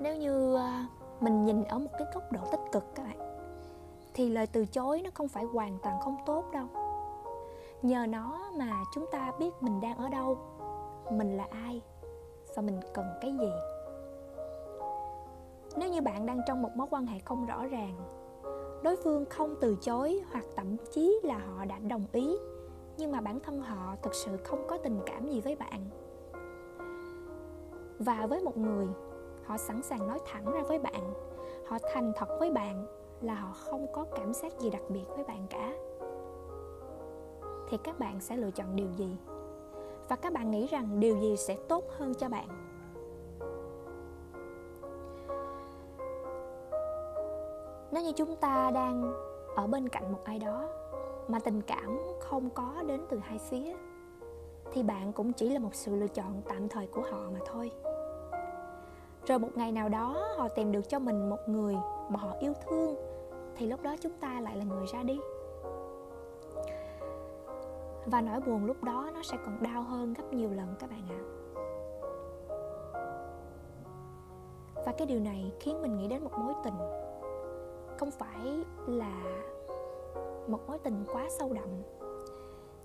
Nếu 0.00 0.16
như 0.16 0.56
à, 0.56 0.86
mình 1.20 1.44
nhìn 1.44 1.64
ở 1.64 1.78
một 1.78 1.90
cái 1.98 2.08
góc 2.14 2.32
độ 2.32 2.40
tích 2.52 2.60
cực 2.72 2.84
các 2.94 3.02
bạn, 3.02 3.18
thì 4.14 4.28
lời 4.28 4.46
từ 4.46 4.66
chối 4.66 5.02
nó 5.04 5.10
không 5.14 5.28
phải 5.28 5.44
hoàn 5.44 5.78
toàn 5.82 6.00
không 6.00 6.16
tốt 6.26 6.44
đâu. 6.52 6.66
Nhờ 7.82 8.06
nó 8.06 8.50
mà 8.58 8.84
chúng 8.94 9.06
ta 9.12 9.32
biết 9.38 9.50
mình 9.60 9.80
đang 9.80 9.96
ở 9.96 10.08
đâu, 10.08 10.38
mình 11.10 11.36
là 11.36 11.46
ai 11.50 11.82
và 12.56 12.62
mình 12.62 12.80
cần 12.94 13.04
cái 13.20 13.32
gì. 13.40 13.50
Nếu 15.76 15.90
như 15.90 16.00
bạn 16.00 16.26
đang 16.26 16.40
trong 16.46 16.62
một 16.62 16.70
mối 16.74 16.86
quan 16.90 17.06
hệ 17.06 17.18
không 17.18 17.46
rõ 17.46 17.66
ràng, 17.66 17.96
đối 18.82 18.96
phương 18.96 19.24
không 19.30 19.54
từ 19.60 19.76
chối 19.82 20.20
hoặc 20.32 20.44
thậm 20.56 20.76
chí 20.92 21.20
là 21.22 21.38
họ 21.38 21.64
đã 21.64 21.78
đồng 21.78 22.04
ý, 22.12 22.36
nhưng 22.96 23.12
mà 23.12 23.20
bản 23.20 23.40
thân 23.40 23.60
họ 23.60 23.96
thực 24.02 24.14
sự 24.14 24.36
không 24.36 24.66
có 24.68 24.78
tình 24.78 25.00
cảm 25.06 25.28
gì 25.28 25.40
với 25.40 25.56
bạn. 25.56 25.84
Và 27.98 28.26
với 28.26 28.40
một 28.40 28.56
người 28.56 28.86
họ 29.50 29.56
sẵn 29.56 29.82
sàng 29.82 30.06
nói 30.06 30.18
thẳng 30.26 30.52
ra 30.52 30.62
với 30.62 30.78
bạn, 30.78 31.14
họ 31.66 31.78
thành 31.92 32.12
thật 32.16 32.28
với 32.38 32.50
bạn 32.50 32.86
là 33.20 33.34
họ 33.34 33.52
không 33.52 33.86
có 33.92 34.04
cảm 34.16 34.34
giác 34.34 34.58
gì 34.58 34.70
đặc 34.70 34.82
biệt 34.88 35.04
với 35.08 35.24
bạn 35.24 35.46
cả. 35.50 35.72
Thì 37.68 37.76
các 37.84 37.98
bạn 37.98 38.20
sẽ 38.20 38.36
lựa 38.36 38.50
chọn 38.50 38.76
điều 38.76 38.90
gì? 38.96 39.16
Và 40.08 40.16
các 40.16 40.32
bạn 40.32 40.50
nghĩ 40.50 40.66
rằng 40.66 41.00
điều 41.00 41.16
gì 41.16 41.36
sẽ 41.36 41.56
tốt 41.68 41.84
hơn 41.98 42.14
cho 42.14 42.28
bạn? 42.28 42.48
Nếu 47.92 48.02
như 48.02 48.12
chúng 48.16 48.36
ta 48.36 48.70
đang 48.74 49.12
ở 49.56 49.66
bên 49.66 49.88
cạnh 49.88 50.12
một 50.12 50.20
ai 50.24 50.38
đó 50.38 50.68
mà 51.28 51.38
tình 51.38 51.62
cảm 51.62 51.98
không 52.20 52.50
có 52.50 52.82
đến 52.86 53.00
từ 53.08 53.18
hai 53.18 53.38
phía, 53.38 53.76
thì 54.72 54.82
bạn 54.82 55.12
cũng 55.12 55.32
chỉ 55.32 55.50
là 55.50 55.58
một 55.58 55.74
sự 55.74 55.96
lựa 55.96 56.08
chọn 56.08 56.42
tạm 56.48 56.68
thời 56.68 56.86
của 56.86 57.02
họ 57.10 57.18
mà 57.32 57.38
thôi 57.46 57.70
rồi 59.26 59.38
một 59.38 59.48
ngày 59.54 59.72
nào 59.72 59.88
đó 59.88 60.34
họ 60.36 60.48
tìm 60.48 60.72
được 60.72 60.88
cho 60.88 60.98
mình 60.98 61.30
một 61.30 61.38
người 61.46 61.76
mà 62.08 62.20
họ 62.20 62.32
yêu 62.40 62.52
thương, 62.66 62.94
thì 63.56 63.66
lúc 63.66 63.82
đó 63.82 63.96
chúng 64.00 64.12
ta 64.20 64.40
lại 64.40 64.56
là 64.56 64.64
người 64.64 64.86
ra 64.86 65.02
đi. 65.02 65.20
Và 68.06 68.20
nỗi 68.20 68.40
buồn 68.40 68.64
lúc 68.64 68.84
đó 68.84 69.10
nó 69.14 69.22
sẽ 69.22 69.36
còn 69.44 69.62
đau 69.62 69.82
hơn 69.82 70.14
gấp 70.14 70.32
nhiều 70.32 70.50
lần 70.50 70.74
các 70.78 70.90
bạn 70.90 71.02
ạ. 71.08 71.20
Và 74.86 74.92
cái 74.92 75.06
điều 75.06 75.20
này 75.20 75.52
khiến 75.60 75.82
mình 75.82 75.96
nghĩ 75.96 76.08
đến 76.08 76.24
một 76.24 76.30
mối 76.38 76.54
tình. 76.64 76.74
Không 77.98 78.10
phải 78.10 78.64
là 78.86 79.22
một 80.48 80.60
mối 80.66 80.78
tình 80.78 81.04
quá 81.12 81.26
sâu 81.38 81.52
đậm. 81.52 81.68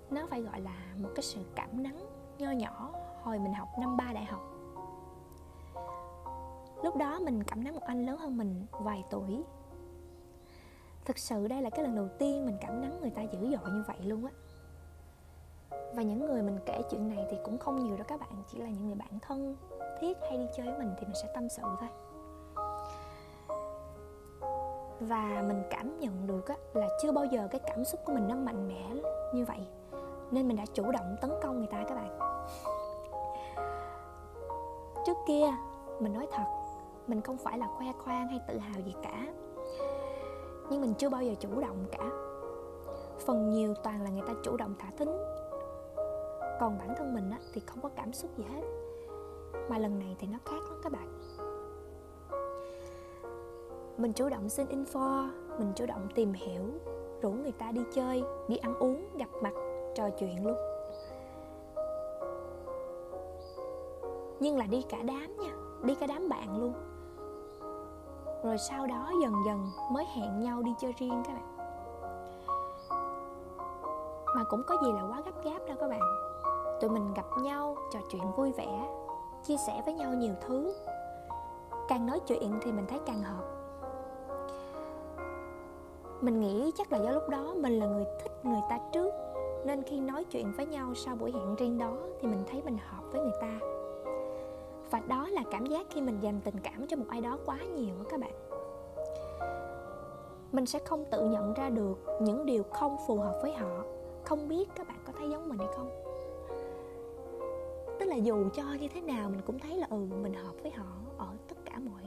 Nó 0.09 0.27
phải 0.29 0.41
gọi 0.41 0.61
là 0.61 0.93
một 0.97 1.09
cái 1.15 1.23
sự 1.23 1.41
cảm 1.55 1.83
nắng 1.83 1.97
nho 2.37 2.51
nhỏ. 2.51 2.91
Hồi 3.21 3.39
mình 3.39 3.53
học 3.53 3.67
năm 3.79 3.97
ba 3.97 4.13
đại 4.13 4.25
học 4.25 4.54
lúc 6.85 6.95
đó 6.95 7.19
mình 7.19 7.43
cảm 7.43 7.63
nắng 7.63 7.73
một 7.73 7.83
anh 7.85 8.05
lớn 8.05 8.17
hơn 8.17 8.37
mình 8.37 8.65
vài 8.71 9.03
tuổi. 9.09 9.43
Thực 11.05 11.17
sự 11.17 11.47
đây 11.47 11.61
là 11.61 11.69
cái 11.69 11.83
lần 11.83 11.95
đầu 11.95 12.07
tiên 12.19 12.45
mình 12.45 12.57
cảm 12.61 12.81
nắng 12.81 13.01
người 13.01 13.09
ta 13.09 13.21
dữ 13.21 13.39
dội 13.39 13.71
như 13.71 13.83
vậy 13.87 13.97
luôn 14.03 14.25
á. 14.25 14.31
Và 15.95 16.01
những 16.01 16.25
người 16.25 16.41
mình 16.41 16.59
kể 16.65 16.81
chuyện 16.91 17.09
này 17.09 17.25
thì 17.31 17.37
cũng 17.43 17.57
không 17.57 17.83
nhiều 17.83 17.97
đâu 17.97 18.05
các 18.07 18.19
bạn 18.19 18.43
chỉ 18.47 18.57
là 18.57 18.69
những 18.69 18.85
người 18.85 18.95
bạn 18.95 19.19
thân 19.21 19.55
thiết 19.99 20.17
hay 20.21 20.37
đi 20.37 20.45
chơi 20.57 20.65
với 20.65 20.77
mình 20.77 20.93
thì 20.97 21.05
mình 21.05 21.15
sẽ 21.15 21.27
tâm 21.35 21.49
sự 21.49 21.63
thôi. 21.79 21.89
Và 24.99 25.43
mình 25.47 25.63
cảm 25.69 25.99
nhận 25.99 26.27
được 26.27 26.47
á, 26.47 26.55
là 26.73 26.87
chưa 27.01 27.11
bao 27.11 27.25
giờ 27.25 27.47
cái 27.51 27.61
cảm 27.65 27.85
xúc 27.85 28.01
của 28.05 28.13
mình 28.13 28.27
nó 28.27 28.35
mạnh 28.35 28.67
mẽ 28.67 28.89
như 29.33 29.45
vậy 29.45 29.67
nên 30.31 30.47
mình 30.47 30.57
đã 30.57 30.65
chủ 30.73 30.91
động 30.91 31.15
tấn 31.21 31.31
công 31.43 31.57
người 31.57 31.67
ta 31.67 31.83
các 31.87 31.95
bạn. 31.95 32.19
Trước 35.05 35.17
kia 35.27 35.45
mình 35.99 36.13
nói 36.13 36.27
thật 36.31 36.64
mình 37.07 37.21
không 37.21 37.37
phải 37.37 37.57
là 37.57 37.67
khoe 37.67 37.87
khoang 38.03 38.27
hay 38.27 38.39
tự 38.47 38.57
hào 38.57 38.81
gì 38.81 38.93
cả. 39.03 39.27
Nhưng 40.69 40.81
mình 40.81 40.93
chưa 40.97 41.09
bao 41.09 41.23
giờ 41.23 41.33
chủ 41.39 41.59
động 41.61 41.85
cả. 41.91 42.09
Phần 43.25 43.49
nhiều 43.49 43.73
toàn 43.83 44.01
là 44.01 44.09
người 44.09 44.23
ta 44.27 44.33
chủ 44.43 44.57
động 44.57 44.75
thả 44.79 44.89
thính. 44.97 45.17
Còn 46.59 46.77
bản 46.77 46.95
thân 46.97 47.13
mình 47.13 47.31
á, 47.31 47.39
thì 47.53 47.61
không 47.65 47.81
có 47.81 47.89
cảm 47.95 48.13
xúc 48.13 48.31
gì 48.37 48.43
hết. 48.43 48.61
Mà 49.69 49.77
lần 49.77 49.99
này 49.99 50.15
thì 50.19 50.27
nó 50.27 50.37
khác 50.45 50.59
lắm 50.69 50.79
các 50.83 50.91
bạn. 50.91 51.19
Mình 53.97 54.13
chủ 54.13 54.29
động 54.29 54.49
xin 54.49 54.67
info 54.67 55.29
mình 55.59 55.71
chủ 55.75 55.85
động 55.85 56.07
tìm 56.15 56.33
hiểu 56.33 56.63
rủ 57.21 57.31
người 57.31 57.51
ta 57.51 57.71
đi 57.71 57.81
chơi 57.93 58.23
đi 58.47 58.57
ăn 58.57 58.75
uống 58.75 59.07
gặp 59.17 59.29
mặt 59.41 59.53
trò 59.95 60.09
chuyện 60.09 60.45
luôn. 60.45 60.55
Nhưng 64.39 64.57
là 64.57 64.65
đi 64.65 64.81
cả 64.89 64.97
đám 65.03 65.37
nha 65.37 65.55
đi 65.83 65.95
cả 65.95 66.07
đám 66.07 66.29
bạn 66.29 66.61
luôn 66.61 66.73
rồi 68.45 68.57
sau 68.57 68.87
đó 68.87 69.11
dần 69.21 69.33
dần 69.45 69.71
mới 69.91 70.05
hẹn 70.15 70.39
nhau 70.39 70.61
đi 70.61 70.73
chơi 70.79 70.93
riêng 70.97 71.23
các 71.27 71.33
bạn. 71.33 71.57
Mà 74.35 74.43
cũng 74.49 74.63
có 74.67 74.75
gì 74.83 74.91
là 74.91 75.03
quá 75.09 75.21
gấp 75.25 75.43
gáp 75.43 75.59
đâu 75.67 75.77
các 75.79 75.87
bạn. 75.87 76.01
Tụi 76.81 76.89
mình 76.89 77.13
gặp 77.13 77.25
nhau, 77.41 77.77
trò 77.91 77.99
chuyện 78.09 78.31
vui 78.35 78.51
vẻ, 78.51 78.89
chia 79.43 79.57
sẻ 79.67 79.81
với 79.85 79.93
nhau 79.93 80.13
nhiều 80.13 80.33
thứ. 80.41 80.73
Càng 81.87 82.05
nói 82.05 82.19
chuyện 82.27 82.59
thì 82.61 82.71
mình 82.71 82.85
thấy 82.87 82.99
càng 83.05 83.23
hợp. 83.23 83.43
Mình 86.21 86.39
nghĩ 86.39 86.71
chắc 86.77 86.91
là 86.91 86.97
do 86.97 87.09
lúc 87.09 87.29
đó 87.29 87.53
mình 87.57 87.79
là 87.79 87.85
người 87.85 88.05
thích 88.23 88.45
người 88.45 88.61
ta 88.69 88.79
trước, 88.91 89.13
nên 89.65 89.83
khi 89.83 89.99
nói 89.99 90.23
chuyện 90.23 90.53
với 90.57 90.65
nhau 90.65 90.93
sau 90.95 91.15
buổi 91.15 91.31
hẹn 91.31 91.55
riêng 91.55 91.77
đó 91.77 91.91
thì 92.21 92.27
mình 92.27 92.43
thấy 92.51 92.61
mình 92.65 92.77
hợp 92.77 93.03
với 93.11 93.21
người 93.21 93.37
ta 93.41 93.74
và 94.91 95.01
đó 95.07 95.27
là 95.29 95.43
cảm 95.51 95.65
giác 95.65 95.85
khi 95.89 96.01
mình 96.01 96.19
dành 96.19 96.41
tình 96.43 96.55
cảm 96.63 96.87
cho 96.87 96.97
một 96.97 97.05
ai 97.09 97.21
đó 97.21 97.37
quá 97.45 97.57
nhiều 97.75 97.95
các 98.09 98.19
bạn. 98.19 98.33
Mình 100.51 100.65
sẽ 100.65 100.79
không 100.79 101.05
tự 101.11 101.29
nhận 101.29 101.53
ra 101.53 101.69
được 101.69 101.97
những 102.21 102.45
điều 102.45 102.63
không 102.63 102.97
phù 103.07 103.17
hợp 103.17 103.39
với 103.41 103.53
họ. 103.53 103.83
Không 104.23 104.47
biết 104.47 104.69
các 104.75 104.87
bạn 104.87 104.97
có 105.05 105.13
thấy 105.17 105.29
giống 105.29 105.49
mình 105.49 105.57
hay 105.57 105.67
không? 105.75 105.89
Tức 107.99 108.05
là 108.05 108.15
dù 108.15 108.49
cho 108.53 108.63
như 108.79 108.87
thế 108.93 109.01
nào 109.01 109.29
mình 109.29 109.41
cũng 109.45 109.59
thấy 109.59 109.77
là 109.77 109.87
ừ 109.89 110.07
mình 110.21 110.33
hợp 110.33 110.53
với 110.61 110.71
họ 110.71 110.85
ở 111.17 111.27
tất 111.47 111.55
cả 111.65 111.79
mọi 111.79 112.03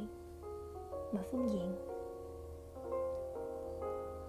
mọi 1.12 1.22
phương 1.30 1.50
diện. 1.50 1.76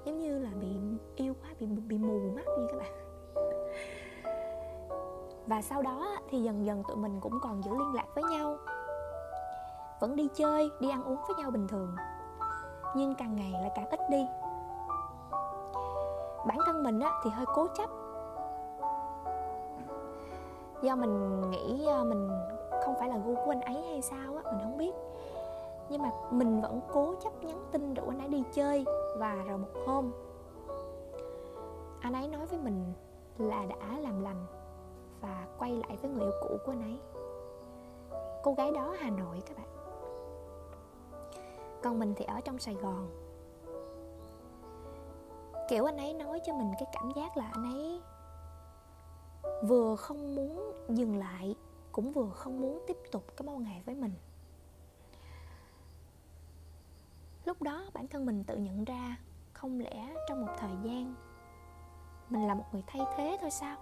Giống 0.05 0.19
như 0.19 0.39
là 0.39 0.49
bị 0.61 0.67
yêu 1.15 1.33
quá, 1.41 1.49
bị 1.59 1.65
bị 1.65 1.97
mù 1.97 2.19
mắt 2.35 2.45
như 2.59 2.67
các 2.71 2.77
bạn 2.77 3.08
và 5.49 5.61
sau 5.61 5.81
đó 5.81 6.17
thì 6.29 6.41
dần 6.41 6.65
dần 6.65 6.83
tụi 6.87 6.97
mình 6.97 7.19
cũng 7.21 7.39
còn 7.41 7.63
giữ 7.63 7.71
liên 7.71 7.93
lạc 7.93 8.05
với 8.15 8.23
nhau. 8.23 8.57
Vẫn 9.99 10.15
đi 10.15 10.29
chơi 10.35 10.71
đi 10.79 10.89
ăn 10.89 11.03
uống 11.03 11.17
với 11.27 11.35
nhau 11.37 11.51
bình 11.51 11.67
thường. 11.67 11.95
Nhưng 12.95 13.15
càng 13.15 13.35
ngày 13.35 13.51
lại 13.51 13.71
càng 13.75 13.89
ít 13.89 13.99
đi. 14.09 14.25
Bản 16.47 16.57
thân 16.65 16.83
mình 16.83 16.99
á, 16.99 17.11
thì 17.23 17.29
hơi 17.29 17.45
cố 17.55 17.67
chấp. 17.77 17.89
Do 20.81 20.95
mình 20.95 21.41
nghĩ 21.51 21.87
à, 21.87 22.03
mình 22.03 22.29
không 22.85 22.95
phải 22.99 23.09
là 23.09 23.17
gu 23.17 23.35
của 23.35 23.51
anh 23.51 23.61
ấy 23.61 23.81
hay 23.81 24.01
sao 24.01 24.35
á 24.43 24.51
mình 24.51 24.61
không 24.63 24.77
biết. 24.77 24.93
Nhưng 25.89 26.01
mà 26.01 26.11
mình 26.31 26.61
vẫn 26.61 26.81
cố 26.93 27.15
chấp 27.23 27.43
nhắn 27.43 27.65
tin 27.71 27.93
rủ 27.93 28.03
anh 28.07 28.19
ấy 28.19 28.27
đi 28.27 28.43
chơi 28.53 28.85
và 29.17 29.35
rồi 29.35 29.57
một 29.57 29.69
hôm. 29.87 30.11
Anh 32.01 32.13
ấy 32.13 32.27
nói 32.27 32.45
với 32.45 32.59
mình 32.59 32.93
là 33.37 33.65
đã 33.69 33.99
làm 33.99 34.23
lành 34.23 34.45
và 35.21 35.47
quay 35.57 35.71
lại 35.71 35.97
với 35.97 36.11
người 36.11 36.23
yêu 36.23 36.33
cũ 36.41 36.57
của 36.65 36.71
anh 36.71 36.81
ấy. 36.81 36.99
Cô 38.43 38.53
gái 38.53 38.71
đó 38.71 38.95
hà 38.99 39.09
nội 39.09 39.41
các 39.45 39.57
bạn. 39.57 39.67
Còn 41.83 41.99
mình 41.99 42.13
thì 42.17 42.25
ở 42.25 42.41
trong 42.41 42.59
sài 42.59 42.75
gòn. 42.75 43.09
Kiểu 45.69 45.85
anh 45.85 45.97
ấy 45.97 46.13
nói 46.13 46.39
cho 46.45 46.53
mình 46.53 46.71
cái 46.79 46.89
cảm 46.93 47.11
giác 47.15 47.37
là 47.37 47.51
anh 47.53 47.63
ấy 47.63 48.01
vừa 49.63 49.95
không 49.95 50.35
muốn 50.35 50.73
dừng 50.89 51.17
lại, 51.17 51.55
cũng 51.91 52.11
vừa 52.11 52.29
không 52.29 52.61
muốn 52.61 52.83
tiếp 52.87 52.97
tục 53.11 53.23
cái 53.37 53.45
mối 53.45 53.55
quan 53.55 53.63
hệ 53.63 53.81
với 53.85 53.95
mình. 53.95 54.13
Lúc 57.45 57.61
đó 57.61 57.85
bản 57.93 58.07
thân 58.07 58.25
mình 58.25 58.43
tự 58.43 58.57
nhận 58.57 58.83
ra 58.83 59.17
không 59.53 59.79
lẽ 59.79 60.15
trong 60.29 60.45
một 60.45 60.53
thời 60.57 60.71
gian 60.83 61.15
mình 62.29 62.47
là 62.47 62.53
một 62.53 62.65
người 62.71 62.83
thay 62.87 63.01
thế 63.17 63.37
thôi 63.41 63.51
sao? 63.51 63.77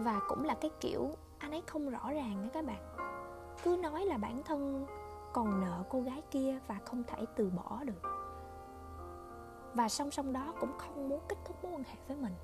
Và 0.00 0.20
cũng 0.28 0.44
là 0.44 0.54
cái 0.60 0.70
kiểu, 0.80 1.10
anh 1.38 1.50
ấy 1.50 1.62
không 1.66 1.90
rõ 1.90 2.12
ràng 2.12 2.42
đó 2.42 2.48
các 2.52 2.64
bạn. 2.64 2.96
Cứ 3.62 3.76
nói 3.82 4.04
là 4.06 4.18
bản 4.18 4.42
thân 4.42 4.86
còn 5.32 5.60
nợ 5.60 5.82
cô 5.88 6.00
gái 6.00 6.22
kia 6.30 6.58
và 6.66 6.78
không 6.84 7.02
thể 7.04 7.26
từ 7.36 7.50
bỏ 7.50 7.84
được. 7.84 8.02
Và 9.74 9.88
song 9.88 10.10
song 10.10 10.32
đó 10.32 10.54
cũng 10.60 10.78
không 10.78 11.08
muốn 11.08 11.20
kết 11.28 11.36
thúc 11.44 11.64
mối 11.64 11.72
quan 11.72 11.84
hệ 11.84 11.96
với 12.08 12.16
mình. 12.16 12.34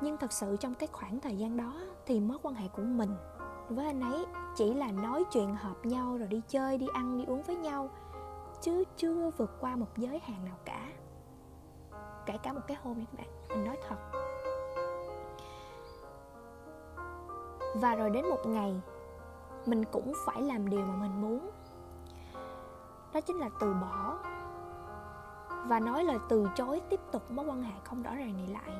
Nhưng 0.00 0.16
thật 0.16 0.32
sự 0.32 0.56
trong 0.56 0.74
cái 0.74 0.88
khoảng 0.92 1.20
thời 1.20 1.38
gian 1.38 1.56
đó 1.56 1.74
thì 2.06 2.20
mối 2.20 2.38
quan 2.42 2.54
hệ 2.54 2.68
của 2.68 2.82
mình 2.82 3.16
với 3.68 3.86
anh 3.86 4.00
ấy 4.00 4.26
chỉ 4.56 4.74
là 4.74 4.92
nói 4.92 5.24
chuyện 5.32 5.56
hợp 5.56 5.86
nhau 5.86 6.16
rồi 6.16 6.28
đi 6.28 6.42
chơi, 6.48 6.78
đi 6.78 6.86
ăn, 6.94 7.18
đi 7.18 7.24
uống 7.24 7.42
với 7.42 7.56
nhau 7.56 7.90
chứ 8.60 8.84
chưa 8.96 9.30
vượt 9.30 9.50
qua 9.60 9.76
một 9.76 9.96
giới 9.96 10.18
hạn 10.18 10.44
nào 10.44 10.56
cả. 10.64 10.88
Kể 12.26 12.38
cả 12.42 12.52
một 12.52 12.60
cái 12.66 12.76
hôn 12.82 12.98
nha 12.98 13.04
các 13.12 13.18
bạn, 13.18 13.48
mình 13.48 13.64
nói 13.64 13.76
thật. 13.88 13.96
Và 17.74 17.94
rồi 17.94 18.10
đến 18.10 18.28
một 18.28 18.46
ngày, 18.46 18.80
mình 19.66 19.84
cũng 19.84 20.12
phải 20.26 20.42
làm 20.42 20.70
điều 20.70 20.80
mà 20.80 20.94
mình 20.96 21.20
muốn. 21.20 21.50
Đó 23.12 23.20
chính 23.20 23.38
là 23.38 23.48
từ 23.60 23.74
bỏ. 23.74 24.18
Và 25.66 25.80
nói 25.80 26.04
lời 26.04 26.18
từ 26.28 26.46
chối 26.56 26.80
tiếp 26.90 27.00
tục 27.12 27.30
mối 27.30 27.46
quan 27.46 27.62
hệ 27.62 27.72
không 27.84 28.02
rõ 28.02 28.14
ràng 28.14 28.32
này 28.36 28.46
lại. 28.46 28.76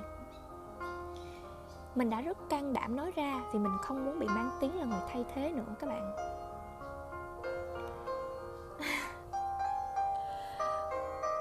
Mình 1.95 2.11
đã 2.11 2.21
rất 2.21 2.39
can 2.49 2.73
đảm 2.73 2.97
nói 2.97 3.13
ra 3.17 3.41
vì 3.53 3.59
mình 3.59 3.79
không 3.83 4.05
muốn 4.05 4.19
bị 4.19 4.27
mang 4.27 4.51
tiếng 4.61 4.79
là 4.79 4.85
người 4.85 5.01
thay 5.09 5.25
thế 5.35 5.53
nữa 5.53 5.75
các 5.81 5.87
bạn. 5.87 6.17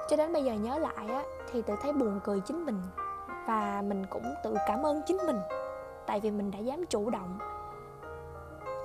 Cho 0.09 0.17
đến 0.17 0.33
bây 0.33 0.43
giờ 0.43 0.53
nhớ 0.53 0.77
lại 0.77 1.07
á, 1.07 1.23
thì 1.51 1.61
tự 1.61 1.75
thấy 1.81 1.93
buồn 1.93 2.19
cười 2.23 2.39
chính 2.39 2.65
mình. 2.65 2.81
Và 3.47 3.83
mình 3.87 4.05
cũng 4.09 4.33
tự 4.43 4.55
cảm 4.67 4.83
ơn 4.83 5.01
chính 5.05 5.17
mình, 5.17 5.39
tại 6.05 6.19
vì 6.19 6.31
mình 6.31 6.51
đã 6.51 6.59
dám 6.59 6.85
chủ 6.85 7.09
động. 7.09 7.39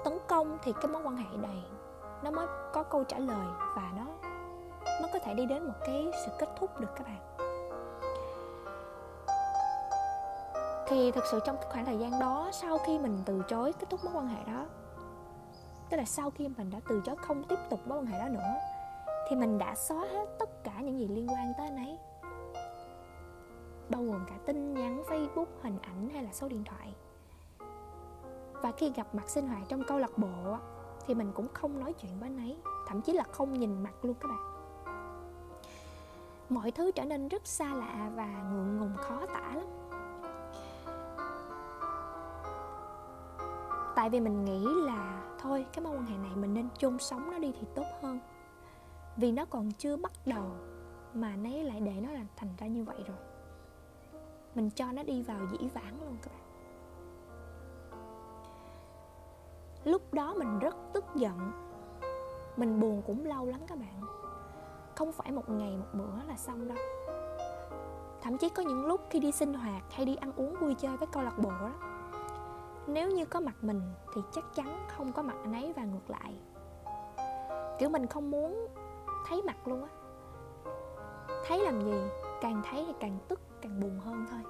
Tấn 0.04 0.18
công 0.26 0.58
thì 0.62 0.72
cái 0.72 0.86
mối 0.86 1.02
quan 1.04 1.16
hệ 1.16 1.36
này, 1.36 1.64
nó 2.22 2.30
mới 2.30 2.46
có 2.72 2.82
câu 2.82 3.04
trả 3.04 3.18
lời 3.18 3.46
và 3.76 3.82
nó 3.96 4.06
nó 5.02 5.08
có 5.12 5.18
thể 5.18 5.34
đi 5.34 5.46
đến 5.46 5.66
một 5.66 5.74
cái 5.86 6.10
sự 6.24 6.32
kết 6.38 6.48
thúc 6.56 6.80
được 6.80 6.88
các 6.96 7.06
bạn. 7.06 7.18
Thì 10.86 11.10
thực 11.10 11.24
sự 11.30 11.40
trong 11.44 11.56
khoảng 11.72 11.84
thời 11.84 11.98
gian 11.98 12.20
đó, 12.20 12.48
sau 12.52 12.78
khi 12.78 12.98
mình 12.98 13.18
từ 13.24 13.42
chối 13.48 13.72
kết 13.72 13.86
thúc 13.90 14.04
mối 14.04 14.12
quan 14.16 14.28
hệ 14.28 14.44
đó, 14.52 14.66
tức 15.90 15.96
là 15.96 16.04
sau 16.04 16.30
khi 16.30 16.48
mình 16.48 16.70
đã 16.70 16.80
từ 16.88 17.02
chối 17.06 17.16
không 17.16 17.44
tiếp 17.44 17.58
tục 17.70 17.80
mối 17.86 17.98
quan 17.98 18.06
hệ 18.06 18.18
đó 18.18 18.28
nữa, 18.28 18.54
thì 19.28 19.36
mình 19.36 19.58
đã 19.58 19.74
xóa 19.74 19.98
hết 20.12 20.26
tất 20.38 20.48
cả 20.74 20.80
những 20.80 20.98
gì 20.98 21.08
liên 21.08 21.26
quan 21.28 21.52
tới 21.58 21.66
anh 21.66 21.76
ấy. 21.76 21.98
Bao 23.88 24.02
gồm 24.02 24.24
cả 24.28 24.34
tin 24.46 24.74
nhắn, 24.74 25.02
facebook, 25.08 25.46
hình 25.62 25.78
ảnh 25.82 26.08
hay 26.12 26.22
là 26.22 26.32
số 26.32 26.48
điện 26.48 26.64
thoại. 26.64 26.94
Và 28.52 28.72
khi 28.72 28.92
gặp 28.96 29.14
mặt 29.14 29.28
sinh 29.28 29.48
hoạt 29.48 29.62
trong 29.68 29.82
câu 29.88 29.98
lạc 29.98 30.18
bộ 30.18 30.56
thì 31.06 31.14
mình 31.14 31.32
cũng 31.34 31.46
không 31.54 31.80
nói 31.80 31.92
chuyện 31.92 32.12
với 32.20 32.28
anh 32.28 32.38
ấy, 32.38 32.56
thậm 32.88 33.00
chí 33.00 33.12
là 33.12 33.24
không 33.32 33.52
nhìn 33.52 33.82
mặt 33.82 34.04
luôn 34.04 34.14
các 34.20 34.28
bạn. 34.28 34.50
Mọi 36.48 36.70
thứ 36.70 36.90
trở 36.90 37.04
nên 37.04 37.28
rất 37.28 37.46
xa 37.46 37.74
lạ 37.74 38.10
và 38.14 38.26
ngượng 38.26 38.78
ngùng 38.78 38.96
khó 38.96 39.26
tả 39.26 39.52
lắm. 39.54 39.66
Tại 43.94 44.10
vì 44.10 44.20
mình 44.20 44.44
nghĩ 44.44 44.66
là 44.86 45.22
thôi, 45.38 45.66
cái 45.72 45.84
mối 45.84 45.96
quan 45.96 46.06
hệ 46.06 46.16
này 46.16 46.36
mình 46.36 46.54
nên 46.54 46.68
chung 46.78 46.98
sống 46.98 47.30
nó 47.30 47.38
đi 47.38 47.52
thì 47.60 47.66
tốt 47.74 47.86
hơn 48.02 48.20
vì 49.16 49.32
nó 49.32 49.44
còn 49.44 49.72
chưa 49.72 49.96
bắt 49.96 50.12
đầu 50.26 50.44
mà 51.14 51.36
nấy 51.36 51.64
lại 51.64 51.80
để 51.80 51.92
nó 52.00 52.10
là 52.12 52.24
thành 52.36 52.48
ra 52.58 52.66
như 52.66 52.84
vậy 52.84 52.96
rồi. 53.06 53.16
Mình 54.54 54.70
cho 54.70 54.92
nó 54.92 55.02
đi 55.02 55.22
vào 55.22 55.38
dĩ 55.50 55.68
vãng 55.74 56.04
luôn 56.04 56.16
các 56.22 56.30
bạn. 56.32 56.40
Lúc 59.84 60.14
đó 60.14 60.34
mình 60.34 60.58
rất 60.58 60.76
tức 60.92 61.04
giận. 61.14 61.52
Mình 62.56 62.80
buồn 62.80 63.02
cũng 63.06 63.26
lâu 63.26 63.46
lắm 63.46 63.60
các 63.66 63.78
bạn. 63.78 64.00
Không 64.94 65.12
phải 65.12 65.32
một 65.32 65.50
ngày 65.50 65.76
một 65.76 65.86
bữa 65.92 66.22
là 66.28 66.36
xong 66.36 66.68
đâu. 66.68 66.78
Thậm 68.22 68.38
chí 68.38 68.48
có 68.48 68.62
những 68.62 68.86
lúc 68.86 69.00
khi 69.10 69.20
đi 69.20 69.32
sinh 69.32 69.54
hoạt 69.54 69.82
hay 69.90 70.06
đi 70.06 70.16
ăn 70.16 70.32
uống 70.36 70.56
vui 70.60 70.74
chơi 70.74 70.96
với 70.96 71.08
câu 71.12 71.22
lạc 71.22 71.38
bộ 71.38 71.50
đó, 71.50 71.72
nếu 72.86 73.10
như 73.10 73.24
có 73.24 73.40
mặt 73.40 73.54
mình 73.62 73.80
thì 74.14 74.20
chắc 74.32 74.44
chắn 74.54 74.86
không 74.96 75.12
có 75.12 75.22
mặt 75.22 75.36
anh 75.42 75.52
ấy 75.52 75.72
và 75.72 75.84
ngược 75.84 76.10
lại. 76.10 76.34
Kiểu 77.78 77.88
mình 77.88 78.06
không 78.06 78.30
muốn 78.30 78.68
thấy 79.28 79.42
mặt 79.42 79.68
luôn 79.68 79.82
á. 79.84 79.90
Thấy 81.46 81.58
làm 81.58 81.84
gì? 81.84 82.00
Càng 82.40 82.62
thấy 82.70 82.84
thì 82.86 82.92
càng 83.00 83.18
tức, 83.28 83.40
càng 83.62 83.80
buồn 83.80 84.00
hơn 84.04 84.26
thôi. 84.30 84.40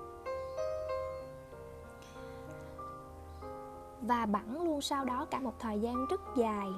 Và 4.02 4.26
bẵng 4.26 4.64
luôn 4.64 4.80
sau 4.80 5.04
đó 5.04 5.26
cả 5.30 5.40
một 5.40 5.54
thời 5.58 5.80
gian 5.80 6.06
rất 6.06 6.20
dài, 6.36 6.68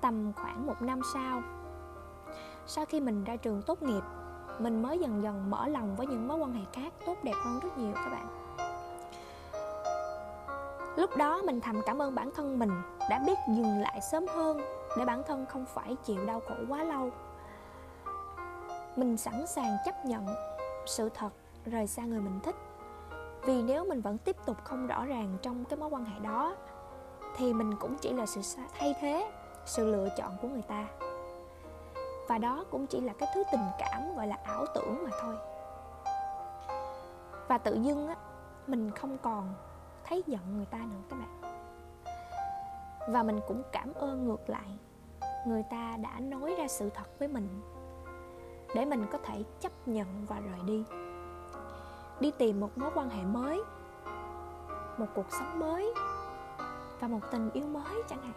tầm 0.00 0.32
khoảng 0.36 0.66
một 0.66 0.82
năm 0.82 1.00
sau 1.14 1.42
sau 2.66 2.84
khi 2.84 3.00
mình 3.00 3.24
ra 3.24 3.36
trường 3.36 3.62
tốt 3.62 3.82
nghiệp, 3.82 4.02
mình 4.58 4.82
mới 4.82 4.98
dần 4.98 5.22
dần 5.22 5.50
mở 5.50 5.68
lòng 5.68 5.96
với 5.96 6.06
những 6.06 6.28
mối 6.28 6.38
quan 6.38 6.52
hệ 6.52 6.64
khác 6.72 6.92
tốt 7.06 7.14
đẹp 7.22 7.34
hơn 7.44 7.60
rất 7.62 7.78
nhiều 7.78 7.92
các 7.94 8.08
bạn. 8.10 8.26
Lúc 10.96 11.16
đó 11.16 11.42
mình 11.42 11.60
thầm 11.60 11.80
cảm 11.86 12.02
ơn 12.02 12.14
bản 12.14 12.30
thân 12.36 12.58
mình 12.58 12.70
đã 13.10 13.18
biết 13.26 13.38
dừng 13.48 13.80
lại 13.80 14.00
sớm 14.12 14.26
hơn 14.26 14.60
để 14.96 15.04
bản 15.04 15.22
thân 15.26 15.46
không 15.46 15.64
phải 15.66 15.96
chịu 16.04 16.26
đau 16.26 16.40
khổ 16.48 16.54
quá 16.68 16.84
lâu, 16.84 17.10
mình 18.96 19.16
sẵn 19.16 19.46
sàng 19.46 19.76
chấp 19.84 20.04
nhận 20.04 20.26
sự 20.86 21.08
thật 21.14 21.30
rời 21.64 21.86
xa 21.86 22.02
người 22.02 22.20
mình 22.20 22.40
thích. 22.42 22.56
Vì 23.42 23.62
nếu 23.62 23.84
mình 23.84 24.00
vẫn 24.00 24.18
tiếp 24.18 24.36
tục 24.46 24.56
không 24.64 24.86
rõ 24.86 25.04
ràng 25.04 25.36
trong 25.42 25.64
cái 25.64 25.78
mối 25.78 25.88
quan 25.88 26.04
hệ 26.04 26.20
đó, 26.20 26.56
thì 27.36 27.52
mình 27.52 27.76
cũng 27.80 27.96
chỉ 28.00 28.12
là 28.12 28.26
sự 28.26 28.62
thay 28.78 28.94
thế, 29.00 29.30
sự 29.64 29.92
lựa 29.92 30.08
chọn 30.16 30.36
của 30.42 30.48
người 30.48 30.62
ta. 30.62 30.86
Và 32.28 32.38
đó 32.38 32.64
cũng 32.70 32.86
chỉ 32.86 33.00
là 33.00 33.12
cái 33.18 33.28
thứ 33.34 33.42
tình 33.52 33.64
cảm, 33.78 34.16
gọi 34.16 34.26
là 34.26 34.36
ảo 34.44 34.64
tưởng 34.74 35.04
mà 35.04 35.10
thôi. 35.20 35.36
Và 37.48 37.58
tự 37.58 37.74
dưng 37.74 38.08
á, 38.08 38.16
mình 38.66 38.90
không 38.90 39.18
còn 39.18 39.54
thấy 40.04 40.22
giận 40.26 40.56
người 40.56 40.66
ta 40.66 40.78
nữa 40.78 41.02
các 41.10 41.16
bạn. 41.16 41.40
Và 43.08 43.22
mình 43.22 43.40
cũng 43.48 43.62
cảm 43.72 43.94
ơn 43.94 44.26
ngược 44.26 44.50
lại 44.50 44.78
người 45.46 45.62
ta 45.70 45.96
đã 46.02 46.20
nói 46.20 46.54
ra 46.58 46.68
sự 46.68 46.90
thật 46.90 47.18
với 47.18 47.28
mình, 47.28 47.48
để 48.74 48.84
mình 48.84 49.06
có 49.12 49.18
thể 49.18 49.42
chấp 49.60 49.88
nhận 49.88 50.26
và 50.28 50.40
rời 50.40 50.60
đi. 50.66 50.84
Đi 52.20 52.30
tìm 52.38 52.60
một 52.60 52.78
mối 52.78 52.90
quan 52.94 53.10
hệ 53.10 53.22
mới, 53.22 53.62
một 54.98 55.06
cuộc 55.14 55.26
sống 55.30 55.58
mới 55.58 55.94
và 57.00 57.08
một 57.08 57.20
tình 57.30 57.50
yêu 57.50 57.66
mới 57.66 58.02
chẳng 58.08 58.22
hạn. 58.22 58.32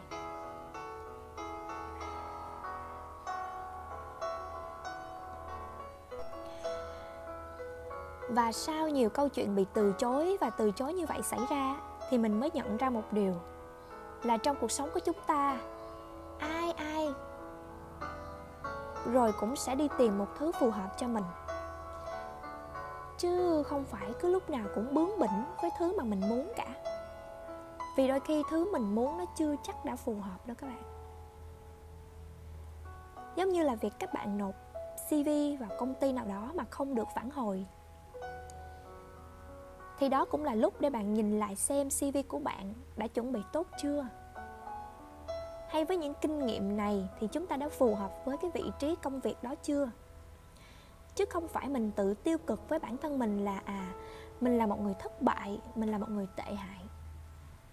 Và 8.30 8.52
sau 8.52 8.90
nhiều 8.90 9.10
câu 9.10 9.30
chuyện 9.30 9.56
bị 9.56 9.66
từ 9.74 9.94
chối 9.98 10.38
và 10.42 10.50
từ 10.50 10.72
chối 10.72 10.94
như 10.94 11.06
vậy 11.06 11.22
xảy 11.22 11.40
ra, 11.50 11.76
thì 12.10 12.18
mình 12.18 12.40
mới 12.40 12.50
nhận 12.54 12.78
ra 12.78 12.90
một 12.90 13.04
điều 13.12 13.34
là 14.24 14.38
trong 14.38 14.56
cuộc 14.62 14.72
sống 14.72 14.90
của 14.94 15.00
chúng 15.00 15.18
ta 15.28 15.60
rồi 19.10 19.34
cũng 19.40 19.56
sẽ 19.56 19.76
đi 19.76 19.88
tìm 19.98 20.18
một 20.18 20.28
thứ 20.38 20.52
phù 20.52 20.72
hợp 20.72 20.90
cho 20.98 21.08
mình. 21.08 21.24
Chứ 23.18 23.64
không 23.64 23.84
phải 23.86 24.14
cứ 24.20 24.32
lúc 24.32 24.50
nào 24.50 24.68
cũng 24.76 24.94
bướng 24.94 25.20
bỉnh 25.20 25.44
với 25.62 25.72
thứ 25.78 25.98
mà 25.98 26.04
mình 26.04 26.22
muốn 26.30 26.52
cả. 26.56 26.68
Vì 27.98 28.08
đôi 28.08 28.20
khi 28.20 28.44
thứ 28.50 28.72
mình 28.72 28.96
muốn 28.96 29.18
nó 29.18 29.26
chưa 29.36 29.56
chắc 29.64 29.86
đã 29.86 29.96
phù 29.96 30.16
hợp 30.16 30.48
đâu 30.48 30.56
các 30.60 30.68
bạn. 30.68 30.84
Giống 33.36 33.50
như 33.50 33.64
là 33.64 33.76
việc 33.76 33.94
các 34.00 34.14
bạn 34.14 34.38
nộp 34.38 34.56
cv 35.10 35.30
vào 35.60 35.70
công 35.80 35.94
ty 35.94 36.12
nào 36.12 36.26
đó 36.26 36.52
mà 36.56 36.64
không 36.70 36.96
được 36.96 37.08
phản 37.16 37.30
hồi. 37.30 37.66
Thì 40.00 40.10
đó 40.10 40.26
cũng 40.26 40.44
là 40.44 40.56
lúc 40.56 40.82
để 40.82 40.90
bạn 40.90 41.14
nhìn 41.14 41.40
lại 41.40 41.56
xem 41.56 41.90
cv 41.90 42.18
của 42.28 42.40
bạn 42.40 42.74
đã 42.98 43.08
chuẩn 43.08 43.32
bị 43.32 43.42
tốt 43.54 43.68
chưa? 43.82 44.06
Hay 45.70 45.86
với 45.86 45.98
những 45.98 46.14
kinh 46.22 46.46
nghiệm 46.46 46.78
này 46.78 47.10
thì 47.20 47.28
chúng 47.28 47.48
ta 47.48 47.58
đã 47.58 47.70
phù 47.70 47.96
hợp 47.96 48.26
với 48.26 48.38
cái 48.38 48.52
vị 48.54 48.72
trí 48.80 48.96
công 48.96 49.20
việc 49.20 49.44
đó 49.44 49.56
chưa? 49.56 49.92
Chứ 51.16 51.26
không 51.30 51.48
phải 51.48 51.70
mình 51.70 51.92
tự 51.92 52.14
tiêu 52.14 52.38
cực 52.38 52.70
với 52.70 52.80
bản 52.80 52.98
thân 52.98 53.20
mình 53.20 53.46
là 53.46 53.62
à 53.66 53.94
mình 54.42 54.58
là 54.58 54.68
một 54.68 54.82
người 54.82 54.94
thất 54.94 55.22
bại, 55.22 55.62
mình 55.76 55.92
là 55.92 55.98
một 55.98 56.10
người 56.10 56.28
tệ 56.36 56.54
hại. 56.56 56.86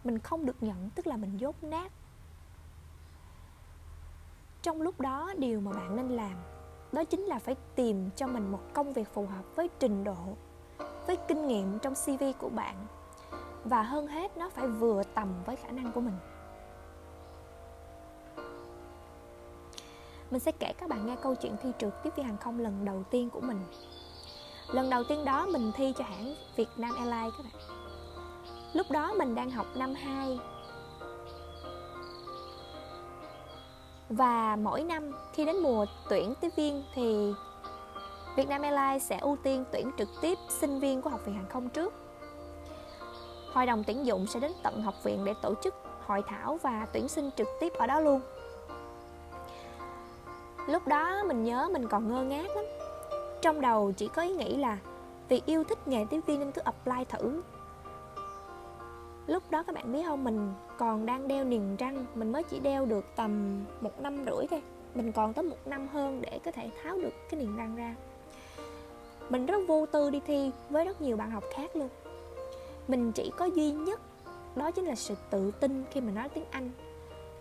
Mình 0.05 0.19
không 0.19 0.47
được 0.47 0.63
nhận, 0.63 0.91
tức 0.91 1.07
là 1.07 1.17
mình 1.17 1.37
dốt 1.37 1.57
nát. 1.63 1.93
Trong 4.63 4.83
lúc 4.83 5.01
đó, 5.01 5.35
điều 5.39 5.61
mà 5.61 5.73
bạn 5.73 5.97
nên 5.97 6.09
làm, 6.09 6.35
đó 6.93 7.05
chính 7.05 7.21
là 7.21 7.39
phải 7.39 7.57
tìm 7.75 8.11
cho 8.17 8.27
mình 8.27 8.53
một 8.53 8.61
công 8.73 8.93
việc 8.93 9.09
phù 9.15 9.27
hợp 9.27 9.57
với 9.57 9.71
trình 9.79 10.05
độ, 10.05 10.37
với 11.07 11.17
kinh 11.17 11.47
nghiệm 11.47 11.79
trong 11.79 11.95
cv 11.95 12.25
của 12.39 12.49
bạn. 12.49 12.87
Và 13.65 13.83
hơn 13.83 14.07
hết, 14.07 14.37
nó 14.37 14.51
phải 14.51 14.67
vừa 14.67 15.03
tầm 15.15 15.29
với 15.45 15.57
khả 15.57 15.71
năng 15.71 15.93
của 15.93 16.01
mình. 16.01 16.19
Mình 20.31 20.41
sẽ 20.41 20.53
kể 20.53 20.73
các 20.79 20.89
bạn 20.89 21.07
nghe 21.07 21.17
câu 21.23 21.35
chuyện 21.35 21.57
thi 21.63 21.69
trượt 21.79 22.03
tiếp 22.03 22.11
viên 22.17 22.27
hàng 22.27 22.37
không 22.37 22.61
lần 22.61 22.85
đầu 22.85 23.03
tiên 23.11 23.31
của 23.31 23.41
mình. 23.41 23.61
Lần 24.73 24.91
đầu 24.91 25.05
tiên 25.05 25.25
đó 25.25 25.47
mình 25.47 25.73
thi 25.77 25.93
cho 25.99 26.05
hãng 26.05 26.35
Việt 26.57 26.69
Nam 26.77 26.95
Airlines 26.97 27.33
các 27.37 27.45
bạn. 27.45 27.63
Lúc 28.73 28.87
đó 28.91 29.15
mình 29.15 29.35
đang 29.35 29.51
học 29.51 29.67
năm 29.77 29.95
2 29.95 30.39
và 34.09 34.57
mỗi 34.57 34.83
năm 34.83 35.13
khi 35.33 35.45
đến 35.45 35.57
mùa 35.57 35.87
tuyển 36.09 36.35
tiếp 36.41 36.49
viên 36.57 36.83
thì 36.95 37.33
Việt 38.37 38.49
Nam 38.49 38.63
Airlines 38.63 39.03
sẽ 39.03 39.19
ưu 39.19 39.37
tiên 39.43 39.65
tuyển 39.73 39.91
trực 39.99 40.09
tiếp 40.21 40.39
sinh 40.49 40.81
viên 40.81 41.03
của 41.03 41.11
học 41.11 41.21
viện 41.27 41.35
hàng 41.35 41.49
không 41.49 41.69
trước. 41.69 41.95
Hội 43.53 43.67
đồng 43.67 43.85
tuyển 43.87 44.07
dụng 44.07 44.27
sẽ 44.27 44.41
đến 44.41 44.53
tận 44.63 44.83
học 44.83 44.95
viện 45.05 45.25
để 45.25 45.35
tổ 45.43 45.55
chức 45.65 45.75
hội 46.07 46.23
thảo 46.27 46.59
và 46.63 46.87
tuyển 46.93 47.09
sinh 47.09 47.31
trực 47.37 47.49
tiếp 47.61 47.73
ở 47.79 47.87
đó 47.87 48.01
luôn 48.01 48.21
lúc 50.67 50.89
đó 50.89 51.25
mình 51.25 51.45
nhớ 51.45 51.69
mình 51.73 51.89
còn 51.89 52.09
ngơ 52.09 52.25
ngác 52.25 52.57
lắm. 52.57 52.65
Trong 53.43 53.61
đầu 53.61 53.93
chỉ 53.97 54.09
có 54.09 54.23
ý 54.23 54.35
nghĩ 54.35 54.57
là 54.57 54.79
vì 55.29 55.43
yêu 55.47 55.65
thích 55.65 55.89
nghề 55.89 56.05
tiếp 56.11 56.21
viên 56.27 56.41
nên 56.41 56.53
cứ 56.53 56.63
apply 56.65 57.05
thử. 57.09 57.43
Lúc 59.27 59.43
đó 59.51 59.63
các 59.63 59.75
bạn 59.75 59.93
biết 59.93 60.03
không, 60.07 60.25
mình 60.25 60.53
còn 60.79 61.07
đang 61.07 61.29
đeo 61.29 61.45
niềng 61.45 61.77
răng, 61.77 62.07
mình 62.15 62.33
mới 62.33 62.43
chỉ 62.43 62.59
đeo 62.59 62.87
được 62.87 63.05
tầm 63.17 63.65
một 63.81 64.01
năm 64.01 64.25
rưỡi 64.27 64.47
thôi. 64.51 64.63
Mình 64.95 65.13
còn 65.13 65.33
tới 65.33 65.45
một 65.45 65.67
năm 65.67 65.89
hơn 65.89 66.23
để 66.23 66.41
có 66.45 66.51
thể 66.51 66.71
tháo 66.83 66.97
được 66.97 67.13
cái 67.31 67.41
niềng 67.41 67.57
răng 67.57 67.77
ra. 67.77 67.95
Mình 69.29 69.47
rất 69.47 69.59
vô 69.69 69.87
tư 69.87 70.11
đi 70.11 70.21
thi 70.27 70.51
với 70.71 70.85
rất 70.85 71.01
nhiều 71.01 71.17
bạn 71.17 71.31
học 71.31 71.45
khác 71.55 71.77
luôn. 71.77 71.89
Mình 72.89 73.13
chỉ 73.13 73.31
có 73.37 73.45
duy 73.45 73.71
nhất, 73.73 74.01
đó 74.57 74.71
chính 74.71 74.85
là 74.85 74.95
sự 74.95 75.15
tự 75.31 75.51
tin 75.51 75.85
khi 75.91 76.01
mà 76.01 76.13
nói 76.13 76.29
tiếng 76.29 76.45
anh. 76.51 76.71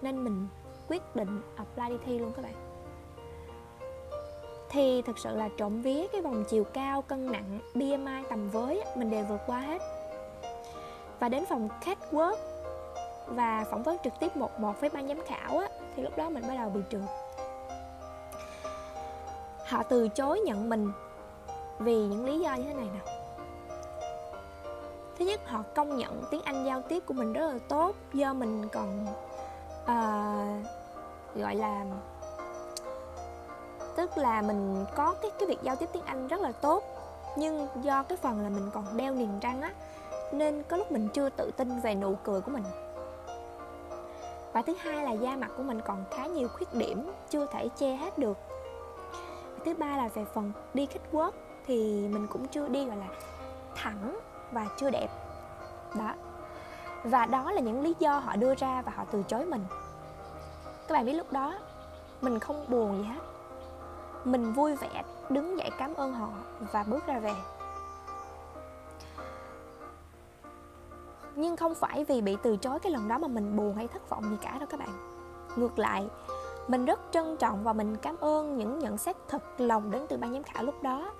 Nên 0.01 0.23
mình 0.23 0.47
quyết 0.87 1.15
định 1.15 1.41
apply 1.55 1.89
đi 1.89 1.97
thi 2.05 2.19
luôn 2.19 2.31
các 2.35 2.41
bạn 2.41 2.74
thì 4.75 5.01
thực 5.01 5.17
sự 5.17 5.35
là 5.35 5.49
trộm 5.57 5.81
vía 5.81 6.07
cái 6.11 6.21
vòng 6.21 6.43
chiều 6.49 6.63
cao 6.63 7.01
cân 7.01 7.31
nặng 7.31 7.59
BMI 7.73 8.23
tầm 8.29 8.49
với 8.49 8.83
mình 8.95 9.09
đều 9.09 9.23
vượt 9.23 9.41
qua 9.47 9.59
hết. 9.59 9.81
Và 11.19 11.29
đến 11.29 11.45
phòng 11.45 11.69
catwalk 11.85 12.35
và 13.27 13.65
phỏng 13.71 13.83
vấn 13.83 13.97
trực 14.03 14.13
tiếp 14.19 14.37
một 14.37 14.59
một 14.59 14.81
với 14.81 14.89
ban 14.89 15.07
giám 15.07 15.21
khảo 15.27 15.57
á, 15.57 15.67
thì 15.95 16.03
lúc 16.03 16.17
đó 16.17 16.29
mình 16.29 16.43
bắt 16.47 16.55
đầu 16.57 16.69
bị 16.69 16.81
trượt. 16.89 17.01
Họ 19.65 19.83
từ 19.83 20.07
chối 20.07 20.39
nhận 20.39 20.69
mình 20.69 20.91
vì 21.79 21.97
những 21.97 22.25
lý 22.25 22.39
do 22.39 22.55
như 22.55 22.63
thế 22.63 22.73
này 22.73 22.87
nè 22.93 23.11
thứ 25.19 25.25
nhất 25.25 25.41
họ 25.45 25.63
công 25.75 25.97
nhận 25.97 26.23
tiếng 26.31 26.41
anh 26.41 26.65
giao 26.65 26.81
tiếp 26.81 27.03
của 27.05 27.13
mình 27.13 27.33
rất 27.33 27.53
là 27.53 27.59
tốt 27.67 27.95
do 28.13 28.33
mình 28.33 28.69
còn 28.69 29.05
uh, 29.83 30.65
gọi 31.35 31.55
là 31.55 31.85
tức 33.95 34.17
là 34.17 34.41
mình 34.41 34.85
có 34.95 35.15
cái 35.21 35.31
cái 35.39 35.47
việc 35.47 35.59
giao 35.63 35.75
tiếp 35.75 35.89
tiếng 35.93 36.05
anh 36.05 36.27
rất 36.27 36.41
là 36.41 36.51
tốt, 36.51 36.83
nhưng 37.37 37.67
do 37.81 38.03
cái 38.03 38.17
phần 38.17 38.41
là 38.41 38.49
mình 38.49 38.69
còn 38.73 38.97
đeo 38.97 39.13
niềng 39.13 39.39
răng 39.41 39.61
á, 39.61 39.73
nên 40.31 40.63
có 40.63 40.77
lúc 40.77 40.91
mình 40.91 41.07
chưa 41.13 41.29
tự 41.29 41.51
tin 41.57 41.79
về 41.79 41.95
nụ 41.95 42.15
cười 42.23 42.41
của 42.41 42.51
mình. 42.51 42.63
Và 44.53 44.61
thứ 44.61 44.73
hai 44.79 45.03
là 45.03 45.11
da 45.11 45.35
mặt 45.35 45.51
của 45.57 45.63
mình 45.63 45.81
còn 45.81 46.03
khá 46.11 46.25
nhiều 46.25 46.47
khuyết 46.47 46.73
điểm, 46.73 47.11
chưa 47.29 47.45
thể 47.45 47.69
che 47.77 47.95
hết 47.95 48.17
được. 48.17 48.37
Thứ 49.65 49.73
ba 49.73 49.97
là 49.97 50.07
về 50.07 50.25
phần 50.33 50.51
đi 50.73 50.85
khách 50.85 51.01
quốc 51.11 51.33
thì 51.67 52.07
mình 52.07 52.27
cũng 52.27 52.47
chưa 52.47 52.67
đi, 52.67 52.85
gọi 52.85 52.97
là, 52.97 53.07
thẳng 53.75 54.19
và 54.51 54.67
chưa 54.77 54.89
đẹp. 54.89 55.07
Đó. 55.95 56.13
Và 57.03 57.25
đó 57.25 57.51
là 57.51 57.61
những 57.61 57.81
lý 57.81 57.95
do 57.99 58.19
họ 58.19 58.35
đưa 58.35 58.55
ra 58.55 58.81
và 58.81 58.91
họ 58.95 59.05
từ 59.11 59.23
chối 59.23 59.45
mình. 59.45 59.65
Các 60.87 60.93
bạn 60.93 61.05
biết 61.05 61.13
lúc 61.13 61.31
đó 61.31 61.53
mình 62.21 62.39
không 62.39 62.65
buồn 62.67 62.97
gì 62.97 63.03
hết 63.03 63.34
mình 64.25 64.53
vui 64.53 64.75
vẻ, 64.75 65.03
đứng 65.29 65.57
dậy 65.57 65.69
cảm 65.77 65.93
ơn 65.93 66.13
họ 66.13 66.29
và 66.71 66.83
bước 66.83 67.07
ra 67.07 67.19
về. 67.19 67.33
Nhưng 71.35 71.57
không 71.57 71.75
phải 71.75 72.05
vì 72.05 72.21
bị 72.21 72.37
từ 72.43 72.57
chối 72.57 72.79
cái 72.79 72.91
lần 72.91 73.07
đó 73.07 73.17
mà 73.17 73.27
mình 73.27 73.57
buồn 73.57 73.75
hay 73.75 73.87
thất 73.87 74.09
vọng 74.09 74.23
gì 74.29 74.37
cả 74.41 74.57
đâu 74.59 74.67
các 74.71 74.79
bạn. 74.79 74.89
Ngược 75.55 75.79
lại, 75.79 76.09
mình 76.67 76.85
rất 76.85 76.99
trân 77.11 77.37
trọng 77.37 77.63
và 77.63 77.73
mình 77.73 77.95
cảm 78.01 78.17
ơn 78.17 78.57
những 78.57 78.79
nhận 78.79 78.97
xét 78.97 79.15
thật 79.27 79.43
lòng 79.57 79.91
đến 79.91 80.05
từ 80.09 80.17
ban 80.17 80.33
giám 80.33 80.43
khảo 80.43 80.63
lúc 80.63 80.83
đó 80.83 81.13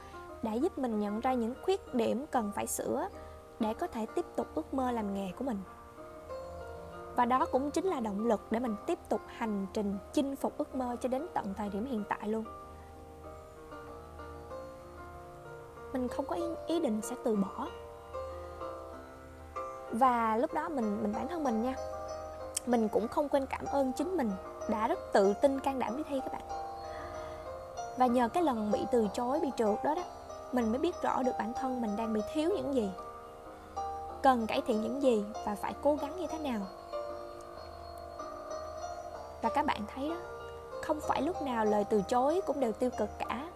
đã 0.44 0.54
giúp 0.54 0.78
mình 0.78 1.00
nhận 1.00 1.20
ra 1.20 1.34
những 1.34 1.54
khuyết 1.63 1.96
điểm 1.96 2.26
cần 2.32 2.52
phải 2.56 2.68
sửa 2.68 3.08
để 3.60 3.74
có 3.74 3.88
thể 3.88 4.06
tiếp 4.06 4.26
tục 4.36 4.48
ước 4.56 4.74
mơ 4.74 4.91
làm 4.91 5.13
nghề 5.13 5.32
của 5.38 5.44
mình. 5.44 5.58
Và 7.15 7.26
đó 7.26 7.46
cũng 7.52 7.72
chính 7.72 7.86
là 7.86 8.00
động 8.00 8.28
lực 8.28 8.41
để 8.52 8.60
mình 8.60 8.76
tiếp 8.86 9.00
tục 9.10 9.22
hành 9.28 9.68
trình 9.74 9.98
chinh 10.13 10.36
phục 10.36 10.58
ước 10.58 10.76
mơ 10.76 10.96
cho 11.02 11.10
đến 11.10 11.28
tận 11.34 11.54
thời 11.58 11.70
điểm 11.70 11.86
hiện 11.86 12.04
tại 12.10 12.28
luôn. 12.28 12.46
Mình 15.96 16.08
không 16.08 16.26
có 16.26 16.36
ý, 16.36 16.44
ý 16.68 16.80
định 16.80 17.02
sẽ 17.04 17.16
từ 17.24 17.36
bỏ. 17.36 17.68
Và 19.92 20.38
lúc 20.38 20.54
đó 20.54 20.70
mình 20.70 21.04
mình 21.04 21.14
bản 21.14 21.28
thân 21.28 21.44
mình 21.44 21.62
nha 21.62 21.76
mình 22.66 22.90
cũng 22.90 23.08
không 23.08 23.30
quên 23.30 23.46
cảm 23.46 23.66
ơn 23.66 23.92
chính 23.94 24.18
mình 24.18 24.32
đã 24.70 24.88
rất 24.88 25.00
tự 25.14 25.34
tin 25.34 25.60
can 25.60 25.80
đảm 25.80 25.98
đi 25.98 26.04
thi 26.10 26.22
các 26.24 26.34
bạn. 26.34 26.42
Và 27.98 28.06
nhờ 28.06 28.28
cái 28.28 28.44
lần 28.44 28.72
bị 28.72 28.86
từ 28.92 29.08
chối 29.14 29.40
bị 29.40 29.52
trượt 29.58 29.84
đó 29.84 29.96
đó 29.96 30.04
mình 30.52 30.70
mới 30.70 30.80
biết 30.80 31.02
rõ 31.02 31.24
được 31.24 31.32
bản 31.40 31.54
thân 31.54 31.82
mình 31.82 31.96
đang 31.96 32.14
bị 32.14 32.22
thiếu 32.34 32.50
những 32.56 32.74
gì 32.74 32.90
cần 34.24 34.48
cải 34.48 34.62
thiện 34.62 34.82
những 34.82 35.02
gì 35.02 35.26
và 35.46 35.56
phải 35.56 35.74
cố 35.84 35.96
gắng 35.96 36.20
như 36.20 36.28
thế 36.28 36.38
nào. 36.38 36.62
Và 39.42 39.50
các 39.50 39.66
bạn 39.66 39.82
thấy 39.96 40.10
đó 40.10 40.16
không 40.82 41.00
phải 41.02 41.22
lúc 41.22 41.42
nào 41.42 41.66
lời 41.66 41.86
từ 41.90 42.02
chối 42.02 42.42
cũng 42.46 42.60
đều 42.60 42.72
tiêu 42.72 42.90
cực 42.98 43.10
cả 43.20 43.50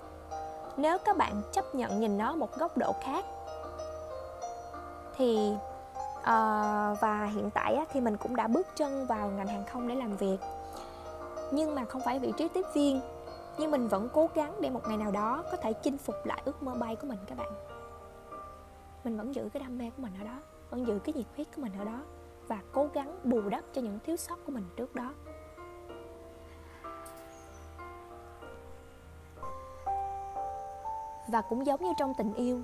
nếu 0.81 0.97
các 0.97 1.17
bạn 1.17 1.41
chấp 1.51 1.75
nhận 1.75 1.99
nhìn 1.99 2.17
nó 2.17 2.35
một 2.35 2.57
góc 2.57 2.77
độ 2.77 2.93
khác 3.03 3.25
thì 5.17 5.53
uh, 6.19 6.25
và 7.01 7.29
hiện 7.33 7.49
tại 7.53 7.75
á, 7.75 7.85
thì 7.91 8.01
mình 8.01 8.17
cũng 8.17 8.35
đã 8.35 8.47
bước 8.47 8.67
chân 8.75 9.05
vào 9.05 9.29
ngành 9.29 9.47
hàng 9.47 9.63
không 9.71 9.87
để 9.87 9.95
làm 9.95 10.17
việc. 10.17 10.37
Nhưng 11.51 11.75
mà 11.75 11.85
không 11.85 12.01
phải 12.05 12.19
vị 12.19 12.33
trí 12.37 12.47
tiếp 12.47 12.65
viên 12.73 13.01
nhưng 13.57 13.71
mình 13.71 13.87
vẫn 13.87 14.09
cố 14.13 14.29
gắng 14.35 14.61
để 14.61 14.69
một 14.69 14.81
ngày 14.87 14.97
nào 14.97 15.11
đó 15.11 15.43
có 15.51 15.57
thể 15.57 15.73
chinh 15.73 15.97
phục 15.97 16.15
lại 16.25 16.41
ước 16.45 16.63
mơ 16.63 16.73
bay 16.73 16.95
của 16.95 17.07
mình 17.07 17.19
các 17.27 17.37
bạn. 17.37 17.51
Mình 19.03 19.17
vẫn 19.17 19.35
giữ 19.35 19.49
cái 19.53 19.59
đam 19.59 19.77
mê 19.77 19.89
của 19.97 20.03
mình 20.03 20.13
ở 20.19 20.25
đó 20.25 20.39
vẫn 20.69 20.87
giữ 20.87 20.99
cái 20.99 21.13
nhiệt 21.13 21.25
huyết 21.35 21.47
của 21.55 21.61
mình 21.61 21.71
ở 21.79 21.85
đó 21.85 21.99
và 22.47 22.59
cố 22.71 22.89
gắng 22.93 23.19
bù 23.23 23.41
đắp 23.49 23.63
cho 23.73 23.81
những 23.81 23.99
thiếu 24.05 24.15
sót 24.17 24.35
của 24.45 24.51
mình 24.51 24.65
trước 24.75 24.95
đó. 24.95 25.13
Và 31.31 31.41
cũng 31.41 31.65
giống 31.65 31.81
như 31.83 31.89
trong 31.97 32.13
tình 32.17 32.33
yêu. 32.33 32.61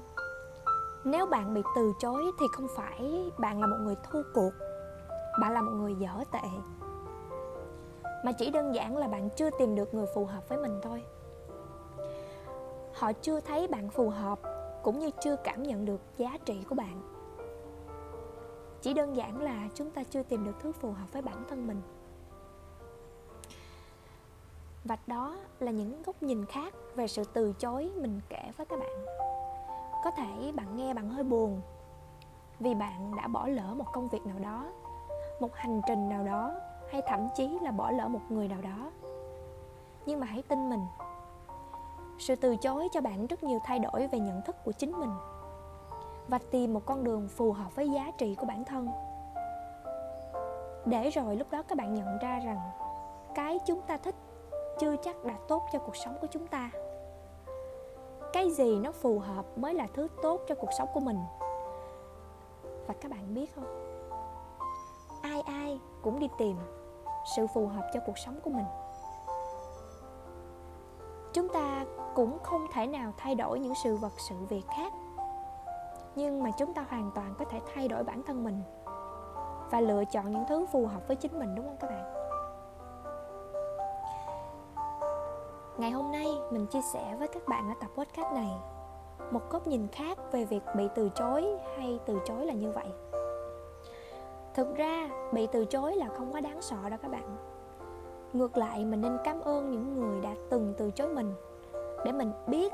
Nếu 1.04 1.26
bạn 1.26 1.54
bị 1.54 1.62
từ 1.76 1.94
chối 2.00 2.24
thì 2.40 2.46
không 2.52 2.68
phải 2.76 3.32
bạn 3.38 3.62
là 3.62 3.68
một 3.68 3.78
người 3.80 3.96
thua 4.04 4.22
cuộc, 4.34 4.52
bạn 5.42 5.52
là 5.52 5.62
một 5.62 5.72
người 5.72 5.96
dở 5.96 6.24
tệ, 6.32 6.50
mà 8.26 8.32
chỉ 8.32 8.52
đơn 8.52 8.76
giản 8.76 8.98
là 8.98 9.08
bạn 9.08 9.30
chưa 9.36 9.50
tìm 9.60 9.76
được 9.76 9.94
người 9.94 10.06
phù 10.16 10.26
hợp 10.26 10.50
với 10.50 10.58
mình 10.58 10.80
thôi. 10.84 11.04
Họ 12.94 13.12
chưa 13.14 13.40
thấy 13.40 13.68
bạn 13.68 13.90
phù 13.90 14.10
hợp 14.10 14.40
cũng 14.84 15.00
như 15.00 15.10
chưa 15.22 15.36
cảm 15.36 15.64
nhận 15.64 15.86
được 15.86 16.02
giá 16.18 16.38
trị 16.46 16.64
của 16.70 16.76
bạn. 16.76 17.02
Chỉ 18.82 18.94
đơn 18.94 19.16
giản 19.16 19.42
là 19.42 19.70
chúng 19.74 19.92
ta 19.92 20.04
chưa 20.04 20.24
tìm 20.24 20.44
được 20.44 20.56
thứ 20.60 20.72
phù 20.72 20.92
hợp 20.92 21.14
với 21.14 21.22
bản 21.22 21.44
thân 21.50 21.68
mình 21.68 21.82
và 24.86 24.98
đó 25.08 25.38
là 25.60 25.72
những 25.72 26.04
góc 26.04 26.24
nhìn 26.24 26.46
khác 26.46 26.74
về 26.96 27.08
sự 27.08 27.24
từ 27.34 27.54
chối 27.54 27.92
mình 28.02 28.22
kể 28.30 28.52
với 28.58 28.66
các 28.66 28.80
bạn. 28.80 29.06
Có 30.04 30.12
thể 30.12 30.52
bạn 30.56 30.78
nghe 30.78 30.94
bạn 30.94 31.10
hơi 31.10 31.24
buồn 31.24 31.62
vì 32.60 32.76
bạn 32.76 33.16
đã 33.16 33.28
bỏ 33.28 33.48
lỡ 33.48 33.74
một 33.78 33.86
công 33.94 34.08
việc 34.08 34.26
nào 34.26 34.40
đó, 34.40 34.66
một 35.40 35.56
hành 35.56 35.82
trình 35.88 36.10
nào 36.10 36.24
đó, 36.24 36.56
hay 36.92 37.02
thậm 37.08 37.28
chí 37.36 37.60
là 37.62 37.72
bỏ 37.72 37.92
lỡ 37.92 38.08
một 38.08 38.20
người 38.30 38.48
nào 38.48 38.62
đó. 38.62 38.92
Nhưng 40.06 40.20
mà 40.20 40.28
hãy 40.28 40.42
tin 40.42 40.70
mình, 40.70 40.86
sự 42.20 42.36
từ 42.36 42.56
chối 42.56 42.88
cho 42.92 43.02
bạn 43.02 43.28
rất 43.28 43.44
nhiều 43.44 43.60
thay 43.64 43.80
đổi 43.80 44.08
về 44.08 44.20
nhận 44.20 44.42
thức 44.42 44.56
của 44.66 44.72
chính 44.72 45.00
mình. 45.00 45.12
Và 46.28 46.40
tìm 46.52 46.74
một 46.74 46.86
con 46.86 47.04
đường 47.04 47.28
phù 47.28 47.52
hợp 47.52 47.76
với 47.76 47.90
giá 47.90 48.12
trị 48.18 48.36
của 48.36 48.46
bản 48.46 48.66
thân. 48.66 48.90
Để 50.86 51.10
rồi 51.10 51.36
lúc 51.36 51.52
đó 51.52 51.64
các 51.64 51.78
bạn 51.78 51.94
nhận 51.94 52.18
ra 52.18 52.40
rằng 52.40 52.60
cái 53.36 53.60
chúng 53.66 53.82
ta 53.82 53.98
thích 53.98 54.16
chưa 54.80 54.96
chắc 55.04 55.24
đã 55.24 55.38
tốt 55.48 55.64
cho 55.74 55.80
cuộc 55.80 55.96
sống 55.96 56.18
của 56.22 56.28
chúng 56.32 56.48
ta. 56.48 56.72
Cái 58.34 58.52
gì 58.52 58.80
nó 58.80 58.92
phù 58.92 59.20
hợp 59.20 59.58
mới 59.58 59.74
là 59.74 59.88
thứ 59.94 60.08
tốt 60.22 60.42
cho 60.48 60.56
cuộc 60.56 60.70
sống 60.78 60.90
của 60.94 61.00
mình? 61.00 61.20
Và 62.88 62.94
các 63.02 63.12
bạn 63.12 63.34
biết 63.34 63.56
không? 63.56 63.66
Ai 65.22 65.42
ai 65.42 65.80
cũng 66.02 66.20
đi 66.20 66.30
tìm 66.38 66.58
sự 67.36 67.48
phù 67.48 67.68
hợp 67.68 67.90
cho 67.94 68.00
cuộc 68.06 68.18
sống 68.18 68.40
của 68.44 68.50
mình. 68.50 68.66
Chúng 71.34 71.50
ta 71.50 71.86
cũng 72.16 72.38
không 72.44 72.68
thể 72.74 72.88
nào 72.88 73.14
thay 73.18 73.36
đổi 73.36 73.60
những 73.60 73.74
sự 73.84 73.96
vật, 73.96 74.14
sự 74.30 74.36
việc 74.50 74.64
khác. 74.78 74.94
Nhưng 76.16 76.44
mà 76.44 76.52
chúng 76.52 76.74
ta 76.74 76.86
hoàn 76.90 77.12
toàn 77.16 77.36
có 77.40 77.46
thể 77.46 77.62
thay 77.74 77.88
đổi 77.88 78.04
bản 78.04 78.24
thân 78.24 78.44
mình 78.44 78.62
và 79.72 79.82
lựa 79.82 80.06
chọn 80.06 80.32
những 80.32 80.46
thứ 80.50 80.66
phù 80.66 80.86
hợp 80.86 81.08
với 81.08 81.16
chính 81.16 81.40
mình, 81.40 81.56
đúng 81.56 81.66
không 81.66 81.78
các 81.80 81.90
bạn? 81.90 82.15
Ngày 85.78 85.92
hôm 85.92 86.12
nay, 86.12 86.28
mình 86.52 86.66
chia 86.66 86.82
sẻ 86.82 87.16
với 87.20 87.28
các 87.28 87.48
bạn 87.48 87.70
ở 87.70 87.74
tập 87.80 87.90
podcast 87.98 88.34
này. 88.34 88.52
Một 89.32 89.42
góc 89.50 89.68
nhìn 89.68 89.88
khác 89.88 90.18
về 90.32 90.46
việc 90.46 90.62
bị 90.76 90.88
từ 90.96 91.10
chối 91.10 91.46
hay 91.78 92.00
từ 92.06 92.20
chối 92.26 92.46
là 92.46 92.54
như 92.54 92.72
vậy. 92.72 92.88
Thực 94.54 94.76
ra, 94.76 95.10
bị 95.34 95.48
từ 95.48 95.66
chối 95.66 95.96
là 95.96 96.10
không 96.18 96.34
quá 96.34 96.42
đáng 96.42 96.62
sợ 96.62 96.90
đâu 96.90 97.00
các 97.02 97.12
bạn. 97.12 97.38
Ngược 98.34 98.58
lại, 98.58 98.86
mình 98.86 99.02
nên 99.02 99.18
cảm 99.24 99.42
ơn 99.42 99.72
những 99.72 99.96
người 99.96 100.22
đã 100.22 100.36
từng 100.50 100.74
từ 100.78 100.92
chối 100.92 101.10
mình 101.10 101.34
để 102.06 102.12
mình 102.12 102.32
biết 102.48 102.74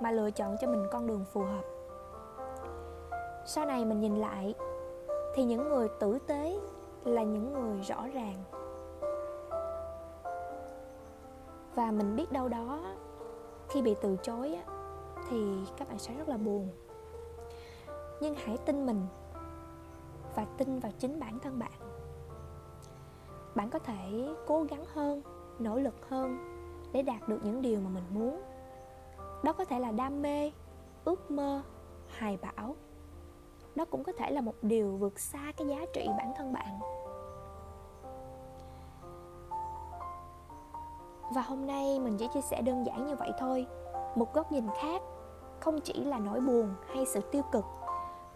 mà 0.00 0.10
lựa 0.10 0.30
chọn 0.30 0.56
cho 0.60 0.68
mình 0.68 0.86
con 0.92 1.06
đường 1.06 1.24
phù 1.32 1.40
hợp. 1.40 1.64
Sau 3.46 3.66
này 3.66 3.84
mình 3.84 4.00
nhìn 4.00 4.16
lại, 4.16 4.54
thì 5.34 5.44
những 5.44 5.68
người 5.68 5.88
tử 6.00 6.18
tế 6.26 6.58
là 7.04 7.22
những 7.22 7.52
người 7.52 7.80
rõ 7.80 8.06
ràng. 8.14 8.42
Và 11.76 11.90
mình 11.90 12.16
biết 12.16 12.32
đâu 12.32 12.48
đó 12.48 12.94
khi 13.68 13.82
bị 13.82 13.94
từ 14.02 14.16
chối 14.22 14.58
thì 15.30 15.56
các 15.76 15.88
bạn 15.88 15.98
sẽ 15.98 16.14
rất 16.14 16.28
là 16.28 16.36
buồn. 16.36 16.68
Nhưng 18.20 18.34
hãy 18.34 18.56
tin 18.56 18.86
mình 18.86 19.06
và 20.34 20.46
tin 20.58 20.78
vào 20.78 20.92
chính 20.98 21.20
bản 21.20 21.38
thân 21.38 21.58
bạn. 21.58 21.72
Bạn 23.54 23.70
có 23.70 23.78
thể 23.78 24.28
cố 24.46 24.62
gắng 24.62 24.84
hơn, 24.92 25.22
nỗ 25.58 25.78
lực 25.78 26.08
hơn 26.08 26.38
để 26.92 27.02
đạt 27.02 27.28
được 27.28 27.38
những 27.44 27.62
điều 27.62 27.80
mà 27.80 27.90
mình 27.90 28.04
muốn. 28.10 28.42
Đó 29.44 29.52
có 29.52 29.64
thể 29.64 29.78
là 29.78 29.92
đam 29.92 30.22
mê, 30.22 30.52
ước 31.04 31.30
mơ 31.30 31.62
hài 32.08 32.36
bão. 32.36 32.76
Đó 33.74 33.84
cũng 33.84 34.04
có 34.04 34.12
thể 34.12 34.30
là 34.30 34.40
một 34.40 34.54
điều 34.62 34.96
vượt 34.96 35.20
xa 35.20 35.52
cái 35.56 35.68
giá 35.68 35.86
trị 35.92 36.06
bản 36.18 36.32
thân 36.36 36.52
bạn. 36.52 36.80
Và 41.30 41.42
hôm 41.42 41.66
nay 41.66 42.00
mình 42.00 42.16
chỉ 42.18 42.28
chia 42.34 42.40
sẻ 42.40 42.62
đơn 42.62 42.86
giản 42.86 43.06
như 43.06 43.16
vậy 43.16 43.32
thôi. 43.38 43.66
Một 44.14 44.34
góc 44.34 44.52
nhìn 44.52 44.66
khác. 44.80 45.02
Không 45.60 45.80
chỉ 45.80 46.04
là 46.04 46.18
nỗi 46.18 46.40
buồn 46.40 46.74
hay 46.94 47.06
sự 47.06 47.20
tiêu 47.20 47.42
cực, 47.52 47.64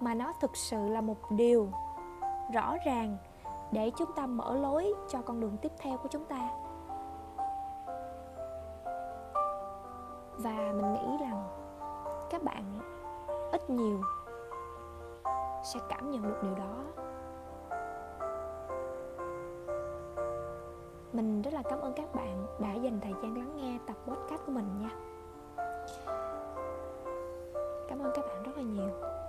mà 0.01 0.15
nó 0.15 0.33
thực 0.41 0.57
sự 0.57 0.89
là 0.89 1.01
một 1.01 1.31
điều 1.31 1.69
rõ 2.55 2.75
ràng 2.87 3.17
để 3.73 3.91
chúng 3.99 4.13
ta 4.13 4.27
mở 4.27 4.57
lối 4.57 4.93
cho 5.09 5.23
con 5.23 5.41
đường 5.41 5.57
tiếp 5.63 5.73
theo 5.79 5.97
của 5.97 6.09
chúng 6.09 6.25
ta. 6.25 6.49
Và 10.37 10.73
mình 10.75 10.93
nghĩ 10.93 11.17
rằng 11.21 11.49
các 12.31 12.43
bạn 12.43 12.81
ít 13.53 13.71
nhiều 13.71 14.01
sẽ 15.65 15.81
cảm 15.89 16.11
nhận 16.11 16.23
được 16.23 16.39
điều 16.43 16.55
đó. 16.55 17.05
Mình 21.13 21.43
rất 21.43 21.55
là 21.55 21.63
cảm 21.63 21.81
ơn 21.81 21.93
các 21.93 22.15
bạn 22.15 22.47
đã 22.59 22.75
dành 22.75 23.01
thời 23.03 23.13
gian 23.23 23.37
lắng 23.37 23.57
nghe 23.57 23.79
tập 23.87 23.97
podcast 24.07 24.43
của 24.47 24.53
mình 24.53 24.67
nha. 24.81 24.91
Cảm 27.89 27.99
ơn 27.99 28.13
các 28.15 28.27
bạn 28.27 28.43
rất 28.43 28.53
là 28.57 28.63
nhiều. 28.63 29.20